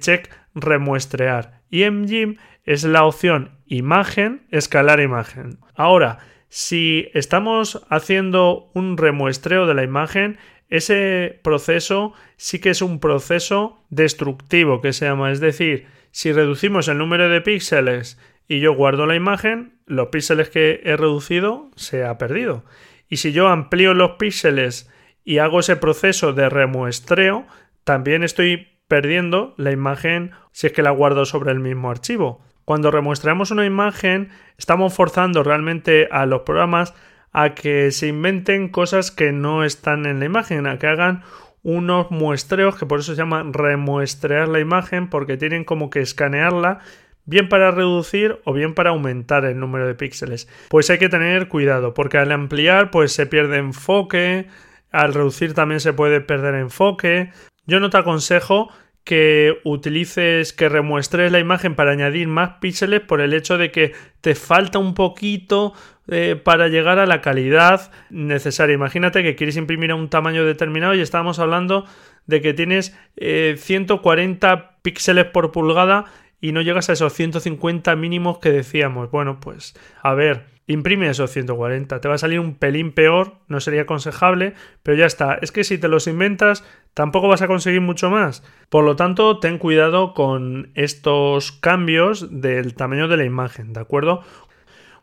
check 0.01 0.31
remuestrear. 0.55 1.61
Y 1.71 1.85
en 1.85 2.39
es 2.65 2.85
la 2.85 3.05
opción 3.05 3.53
imagen, 3.67 4.43
escalar 4.51 5.01
imagen. 5.01 5.59
Ahora, 5.75 6.19
si 6.49 7.09
estamos 7.15 7.87
haciendo 7.89 8.71
un 8.75 8.97
remuestreo 8.97 9.67
de 9.67 9.75
la 9.75 9.85
imagen, 9.85 10.39
ese 10.69 11.41
proceso 11.43 12.13
sí 12.37 12.61
que 12.61 12.71
es 12.71 12.83
un 12.83 13.01
proceso 13.01 13.85
destructivo 13.91 14.81
que 14.81 14.93
se 14.93 15.07
llama. 15.07 15.31
Es 15.31 15.41
decir, 15.41 15.87
si 16.11 16.33
reducimos 16.33 16.89
el 16.89 16.99
número 16.99 17.29
de 17.29 17.41
píxeles 17.41 18.19
y 18.49 18.61
yo 18.61 18.75
guardo 18.75 19.07
la 19.07 19.15
imagen, 19.15 19.79
los 19.87 20.09
píxeles 20.09 20.49
que 20.51 20.81
he 20.85 20.97
reducido 20.97 21.71
se 21.77 22.05
ha 22.05 22.19
perdido. 22.19 22.65
Y 23.09 23.17
si 23.19 23.33
yo 23.33 23.49
amplío 23.49 23.95
los 23.95 24.13
píxeles 24.13 24.91
y 25.25 25.39
hago 25.39 25.61
ese 25.61 25.77
proceso 25.77 26.33
de 26.33 26.49
remuestreo, 26.49 27.47
también 27.85 28.23
estoy 28.23 28.69
perdiendo 28.91 29.55
la 29.57 29.71
imagen 29.71 30.33
si 30.51 30.67
es 30.67 30.73
que 30.73 30.83
la 30.83 30.91
guardo 30.91 31.25
sobre 31.25 31.53
el 31.53 31.61
mismo 31.61 31.93
archivo. 31.93 32.41
Cuando 32.65 32.91
remuestramos 32.91 33.53
una 33.53 33.65
imagen, 33.65 34.31
estamos 34.59 34.93
forzando 34.93 35.45
realmente 35.45 36.09
a 36.11 36.27
los 36.27 36.43
programas 36.43 36.93
a 37.33 37.55
que 37.55 37.93
se 37.93 38.09
inventen 38.09 38.69
cosas 38.69 39.13
que 39.13 39.31
no 39.31 39.63
están 39.63 40.07
en 40.07 40.19
la 40.19 40.25
imagen, 40.25 40.67
a 40.67 40.81
que 40.81 40.89
hagan 40.89 41.23
unos 41.63 42.11
muestreos, 42.11 42.77
que 42.77 42.85
por 42.85 42.99
eso 42.99 43.13
se 43.13 43.19
llama 43.19 43.49
remuestrear 43.53 44.49
la 44.49 44.59
imagen, 44.59 45.09
porque 45.09 45.37
tienen 45.37 45.63
como 45.63 45.89
que 45.89 46.01
escanearla, 46.01 46.81
bien 47.27 47.49
para 47.49 47.71
reducir 47.71 48.41
o 48.45 48.53
bien 48.53 48.75
para 48.75 48.91
aumentar 48.91 49.45
el 49.45 49.61
número 49.61 49.87
de 49.87 49.95
píxeles. 49.95 50.49
Pues 50.69 50.91
hay 50.91 50.99
que 50.99 51.09
tener 51.09 51.47
cuidado, 51.47 51.95
porque 51.95 52.19
al 52.19 52.33
ampliar, 52.33 52.91
pues 52.91 53.13
se 53.13 53.27
pierde 53.27 53.59
enfoque, 53.59 54.49
al 54.91 55.15
reducir 55.15 55.55
también 55.55 55.79
se 55.79 55.93
puede 55.93 56.21
perder 56.21 56.57
enfoque. 56.57 57.31
Yo 57.67 57.81
no 57.81 57.91
te 57.91 57.99
aconsejo 57.99 58.71
que 59.05 59.59
utilices, 59.65 60.53
que 60.53 60.69
remuestres 60.69 61.33
la 61.33 61.39
imagen 61.39 61.75
para 61.75 61.93
añadir 61.93 62.29
más 62.29 62.59
píxeles 62.61 63.01
por 63.01 63.21
el 63.21 63.33
hecho 63.33 63.59
de 63.59 63.71
que 63.71 63.93
te 64.21 64.35
falta 64.35 64.79
un 64.79 64.95
poquito 64.95 65.73
eh, 66.09 66.37
para 66.43 66.69
llegar 66.69 66.99
a 66.99 67.07
la 67.07 67.21
calidad 67.21 67.91
necesaria. 68.11 68.75
Imagínate 68.75 69.23
que 69.23 69.37
quieres 69.37 69.57
imprimir 69.57 69.91
a 69.91 69.95
un 69.95 70.11
tamaño 70.11 70.45
determinado 70.45 70.95
y 70.95 71.01
estamos 71.01 71.39
hablando 71.39 71.87
de 72.27 72.41
que 72.41 72.55
tienes 72.55 72.97
140 73.17 74.53
eh, 74.53 74.63
píxeles 74.83 75.25
por 75.27 75.51
pulgada 75.51 76.05
y 76.41 76.53
no 76.53 76.63
llegas 76.63 76.89
a 76.89 76.95
esos 76.95 77.13
150 77.13 77.95
mínimos 77.97 78.39
que 78.39 78.51
decíamos. 78.51 79.11
Bueno, 79.11 79.41
pues 79.41 79.75
a 80.03 80.15
ver, 80.15 80.47
Imprime 80.71 81.11
esos 81.11 81.33
140. 81.33 82.01
Te 82.01 82.07
va 82.07 82.15
a 82.15 82.19
salir 82.19 82.39
un 82.39 82.55
pelín 82.55 82.93
peor, 82.93 83.39
no 83.49 83.59
sería 83.59 83.83
aconsejable, 83.83 84.55
pero 84.85 84.97
ya 84.97 85.05
está. 85.05 85.35
Es 85.43 85.51
que 85.51 85.65
si 85.65 85.79
te 85.79 85.89
los 85.89 86.07
inventas, 86.07 86.65
tampoco 86.95 87.27
vas 87.27 87.43
a 87.43 87.49
conseguir 87.49 87.81
mucho 87.81 88.09
más. 88.09 88.45
Por 88.69 88.85
lo 88.85 88.95
tanto, 88.95 89.41
ten 89.41 89.59
cuidado 89.59 90.15
con 90.15 90.71
estos 90.77 91.51
cambios 91.51 92.41
del 92.41 92.75
tamaño 92.75 93.09
de 93.09 93.17
la 93.17 93.25
imagen, 93.25 93.73
¿de 93.73 93.81
acuerdo? 93.81 94.23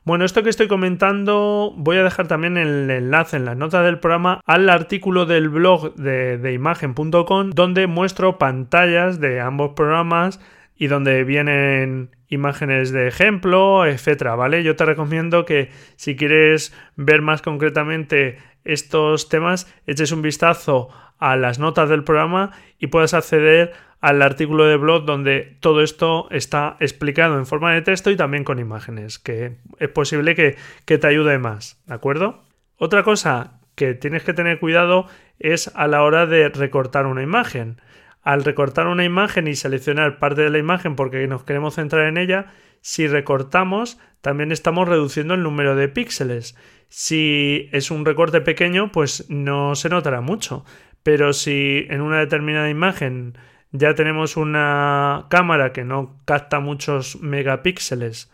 Bueno, 0.06 0.24
esto 0.24 0.42
que 0.42 0.50
estoy 0.50 0.70
comentando 0.70 1.74
voy 1.76 1.98
a 1.98 2.04
dejar 2.04 2.30
también 2.30 2.56
el 2.56 2.90
enlace 2.90 3.36
en 3.36 3.44
las 3.44 3.58
notas 3.58 3.84
del 3.84 4.00
programa 4.00 4.40
al 4.46 4.70
artículo 4.70 5.26
del 5.26 5.50
blog 5.50 5.96
de, 5.96 6.38
de 6.38 6.54
imagen.com 6.54 7.50
donde 7.50 7.88
muestro 7.88 8.38
pantallas 8.38 9.20
de 9.20 9.42
ambos 9.42 9.74
programas 9.76 10.40
y 10.78 10.88
donde 10.88 11.24
vienen 11.24 12.16
imágenes 12.28 12.92
de 12.92 13.08
ejemplo, 13.08 13.86
etcétera, 13.86 14.36
¿vale? 14.36 14.64
Yo 14.64 14.76
te 14.76 14.86
recomiendo 14.86 15.46
que 15.46 15.70
si 15.96 16.16
quieres 16.16 16.74
ver 16.96 17.22
más 17.22 17.42
concretamente 17.42 18.38
estos 18.64 19.30
temas, 19.30 19.74
eches 19.86 20.12
un 20.12 20.22
vistazo 20.22 20.90
a 21.18 21.36
las 21.36 21.58
notas 21.58 21.90
del 21.90 22.04
programa 22.04 22.52
y 22.78 22.88
puedas 22.88 23.14
acceder 23.14 23.74
al 24.02 24.22
artículo 24.22 24.66
de 24.66 24.78
blog 24.78 25.06
donde 25.06 25.58
todo 25.60 25.82
esto 25.82 26.28
está 26.30 26.78
explicado 26.80 27.38
en 27.38 27.46
forma 27.46 27.74
de 27.74 27.82
texto 27.82 28.12
y 28.12 28.16
también 28.16 28.44
con 28.44 28.60
imágenes, 28.60 29.18
que 29.18 29.58
es 29.80 29.90
posible 29.90 30.36
que, 30.36 30.56
que 30.86 30.98
te 30.98 31.08
ayude 31.08 31.40
más, 31.40 31.82
¿de 31.88 31.96
acuerdo? 31.96 32.44
Otra 32.78 33.04
cosa 33.04 33.60
que 33.76 33.96
tienes 33.96 34.24
que 34.24 34.34
tener 34.34 34.60
cuidado 34.60 35.08
es 35.40 35.72
a 35.76 35.88
la 35.88 36.04
hora 36.04 36.26
de 36.26 36.50
recortar 36.50 37.06
una 37.06 37.24
imagen 37.24 37.82
al 38.28 38.44
recortar 38.44 38.88
una 38.88 39.06
imagen 39.06 39.48
y 39.48 39.56
seleccionar 39.56 40.20
parte 40.20 40.42
de 40.42 40.50
la 40.50 40.58
imagen 40.58 40.98
porque 40.98 41.26
nos 41.28 41.46
queremos 41.46 41.76
centrar 41.76 42.08
en 42.08 42.18
ella, 42.18 42.48
si 42.82 43.08
recortamos 43.08 44.00
también 44.20 44.52
estamos 44.52 44.86
reduciendo 44.86 45.34
el 45.34 45.44
número 45.44 45.78
de 45.78 45.88
píxeles. 45.88 46.58
Si 46.90 47.70
es 47.72 47.90
un 47.90 48.04
recorte 48.04 48.42
pequeño, 48.42 48.92
pues 48.92 49.30
no 49.30 49.76
se 49.76 49.88
notará 49.88 50.20
mucho. 50.20 50.66
Pero 51.04 51.32
si 51.32 51.86
en 51.90 52.02
una 52.02 52.20
determinada 52.20 52.70
imagen 52.70 53.38
ya 53.72 53.96
tenemos 53.96 54.36
una 54.36 55.28
cámara 55.30 55.72
que 55.72 55.86
no 55.86 56.20
capta 56.26 56.60
muchos 56.60 57.22
megapíxeles 57.22 58.30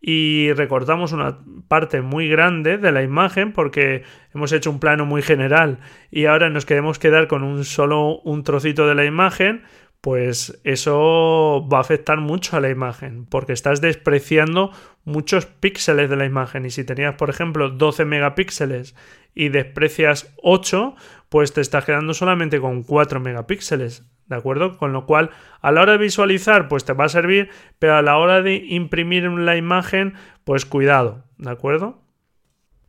y 0.00 0.52
recortamos 0.52 1.12
una 1.12 1.38
parte 1.66 2.02
muy 2.02 2.28
grande 2.28 2.78
de 2.78 2.92
la 2.92 3.02
imagen 3.02 3.52
porque 3.52 4.04
hemos 4.32 4.52
hecho 4.52 4.70
un 4.70 4.78
plano 4.78 5.06
muy 5.06 5.22
general 5.22 5.80
y 6.10 6.26
ahora 6.26 6.50
nos 6.50 6.66
queremos 6.66 6.98
quedar 6.98 7.26
con 7.26 7.42
un 7.42 7.64
solo 7.64 8.20
un 8.20 8.44
trocito 8.44 8.86
de 8.86 8.94
la 8.94 9.04
imagen, 9.04 9.62
pues 10.00 10.60
eso 10.62 11.66
va 11.72 11.78
a 11.78 11.80
afectar 11.80 12.18
mucho 12.18 12.56
a 12.56 12.60
la 12.60 12.70
imagen 12.70 13.26
porque 13.26 13.52
estás 13.52 13.80
despreciando 13.80 14.70
muchos 15.04 15.46
píxeles 15.46 16.08
de 16.08 16.16
la 16.16 16.26
imagen. 16.26 16.64
Y 16.64 16.70
si 16.70 16.84
tenías 16.84 17.16
por 17.16 17.30
ejemplo 17.30 17.70
12 17.70 18.04
megapíxeles 18.04 18.94
y 19.34 19.48
desprecias 19.48 20.32
8 20.42 20.94
pues 21.28 21.52
te 21.52 21.60
estás 21.60 21.84
quedando 21.84 22.14
solamente 22.14 22.60
con 22.60 22.84
4 22.84 23.18
megapíxeles 23.18 24.04
¿De 24.28 24.36
acuerdo? 24.36 24.76
Con 24.76 24.92
lo 24.92 25.06
cual, 25.06 25.30
a 25.60 25.72
la 25.72 25.80
hora 25.80 25.92
de 25.92 25.98
visualizar, 25.98 26.68
pues 26.68 26.84
te 26.84 26.92
va 26.92 27.06
a 27.06 27.08
servir, 27.08 27.50
pero 27.78 27.96
a 27.96 28.02
la 28.02 28.18
hora 28.18 28.42
de 28.42 28.56
imprimir 28.56 29.24
la 29.24 29.56
imagen, 29.56 30.14
pues 30.44 30.66
cuidado, 30.66 31.24
¿de 31.38 31.50
acuerdo? 31.50 32.02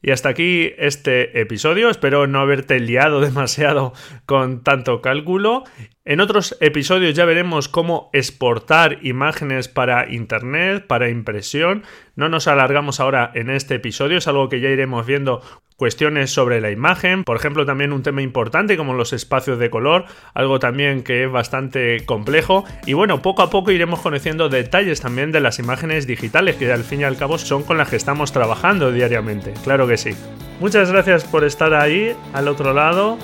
Y 0.02 0.12
hasta 0.12 0.30
aquí 0.30 0.72
este 0.78 1.42
episodio. 1.42 1.90
Espero 1.90 2.28
no 2.28 2.40
haberte 2.40 2.80
liado 2.80 3.20
demasiado 3.22 3.94
con 4.26 4.64
tanto 4.64 5.02
cálculo. 5.02 5.64
En 6.10 6.22
otros 6.22 6.58
episodios 6.60 7.14
ya 7.14 7.24
veremos 7.26 7.70
cómo 7.70 8.10
exportar 8.14 8.98
imágenes 9.06 9.68
para 9.68 10.12
Internet, 10.12 10.88
para 10.88 11.10
impresión. 11.10 11.84
No 12.16 12.30
nos 12.30 12.48
alargamos 12.48 13.00
ahora 13.00 13.30
en 13.36 13.52
este 13.52 13.76
episodio, 13.76 14.18
es 14.18 14.28
algo 14.28 14.50
que 14.50 14.60
ya 14.60 14.70
iremos 14.70 15.06
viendo 15.06 15.44
cuestiones 15.76 16.32
sobre 16.32 16.62
la 16.62 16.72
imagen, 16.72 17.24
por 17.24 17.38
ejemplo 17.38 17.64
también 17.64 17.94
un 17.94 18.02
tema 18.02 18.24
importante 18.24 18.76
como 18.76 18.96
los 18.96 19.14
espacios 19.14 19.60
de 19.60 19.70
color, 19.70 20.06
algo 20.34 20.58
también 20.58 21.04
que 21.04 21.26
es 21.26 21.32
bastante 21.32 22.04
complejo 22.08 22.66
y 22.88 22.94
bueno, 22.94 23.22
poco 23.22 23.44
a 23.44 23.52
poco 23.52 23.70
iremos 23.70 24.00
conociendo 24.00 24.50
detalles 24.50 25.02
también 25.02 25.32
de 25.32 25.42
las 25.42 25.60
imágenes 25.60 26.08
digitales 26.08 26.56
que 26.56 26.74
al 26.74 26.84
fin 26.84 27.02
y 27.02 27.04
al 27.04 27.18
cabo 27.18 27.38
son 27.38 27.62
con 27.62 27.78
las 27.78 27.90
que 27.92 27.98
estamos 27.98 28.32
trabajando 28.32 28.92
diariamente, 28.92 29.54
claro 29.64 29.88
que 29.88 29.98
sí. 29.98 30.16
Muchas 30.60 30.92
gracias 30.92 31.24
por 31.24 31.44
estar 31.44 31.76
ahí 31.76 32.16
al 32.34 32.48
otro 32.48 32.74
lado 32.74 33.20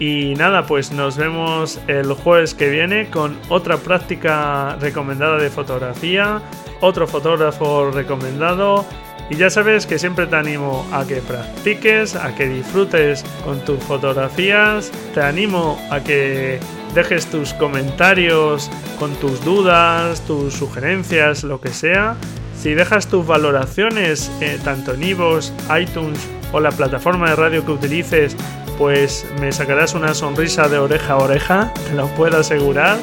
y 0.00 0.34
nada, 0.34 0.64
pues 0.64 0.92
nos 0.92 1.18
vemos 1.18 1.78
el 1.86 2.14
jueves 2.14 2.54
que 2.54 2.70
viene 2.70 3.10
con 3.10 3.36
otra 3.50 3.76
práctica 3.76 4.76
recomendada 4.80 5.36
de 5.36 5.50
fotografía, 5.50 6.40
otro 6.80 7.06
fotógrafo 7.06 7.90
recomendado. 7.90 8.86
Y 9.28 9.36
ya 9.36 9.50
sabes 9.50 9.84
que 9.84 9.98
siempre 9.98 10.26
te 10.26 10.36
animo 10.36 10.88
a 10.90 11.04
que 11.04 11.16
practiques, 11.16 12.16
a 12.16 12.34
que 12.34 12.48
disfrutes 12.48 13.24
con 13.44 13.60
tus 13.60 13.78
fotografías. 13.84 14.90
Te 15.12 15.20
animo 15.20 15.78
a 15.90 16.00
que 16.00 16.58
dejes 16.94 17.26
tus 17.26 17.52
comentarios 17.52 18.70
con 18.98 19.14
tus 19.16 19.44
dudas, 19.44 20.22
tus 20.22 20.54
sugerencias, 20.54 21.44
lo 21.44 21.60
que 21.60 21.68
sea. 21.68 22.16
Si 22.58 22.72
dejas 22.72 23.06
tus 23.06 23.26
valoraciones 23.26 24.32
eh, 24.40 24.58
tanto 24.64 24.94
en 24.94 25.02
iVoox, 25.02 25.52
iTunes 25.78 26.18
o 26.52 26.58
la 26.58 26.70
plataforma 26.70 27.30
de 27.30 27.36
radio 27.36 27.64
que 27.64 27.72
utilices, 27.72 28.36
pues 28.80 29.26
me 29.38 29.52
sacarás 29.52 29.92
una 29.92 30.14
sonrisa 30.14 30.66
de 30.66 30.78
oreja 30.78 31.12
a 31.12 31.16
oreja, 31.18 31.74
te 31.86 31.92
lo 31.92 32.06
puedo 32.08 32.38
asegurar. 32.38 32.96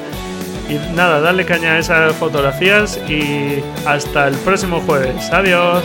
Y 0.68 0.74
nada, 0.96 1.22
dale 1.22 1.46
caña 1.46 1.74
a 1.74 1.78
esas 1.78 2.16
fotografías 2.16 3.00
y 3.08 3.64
hasta 3.86 4.28
el 4.28 4.36
próximo 4.38 4.82
jueves. 4.82 5.32
Adiós. 5.32 5.84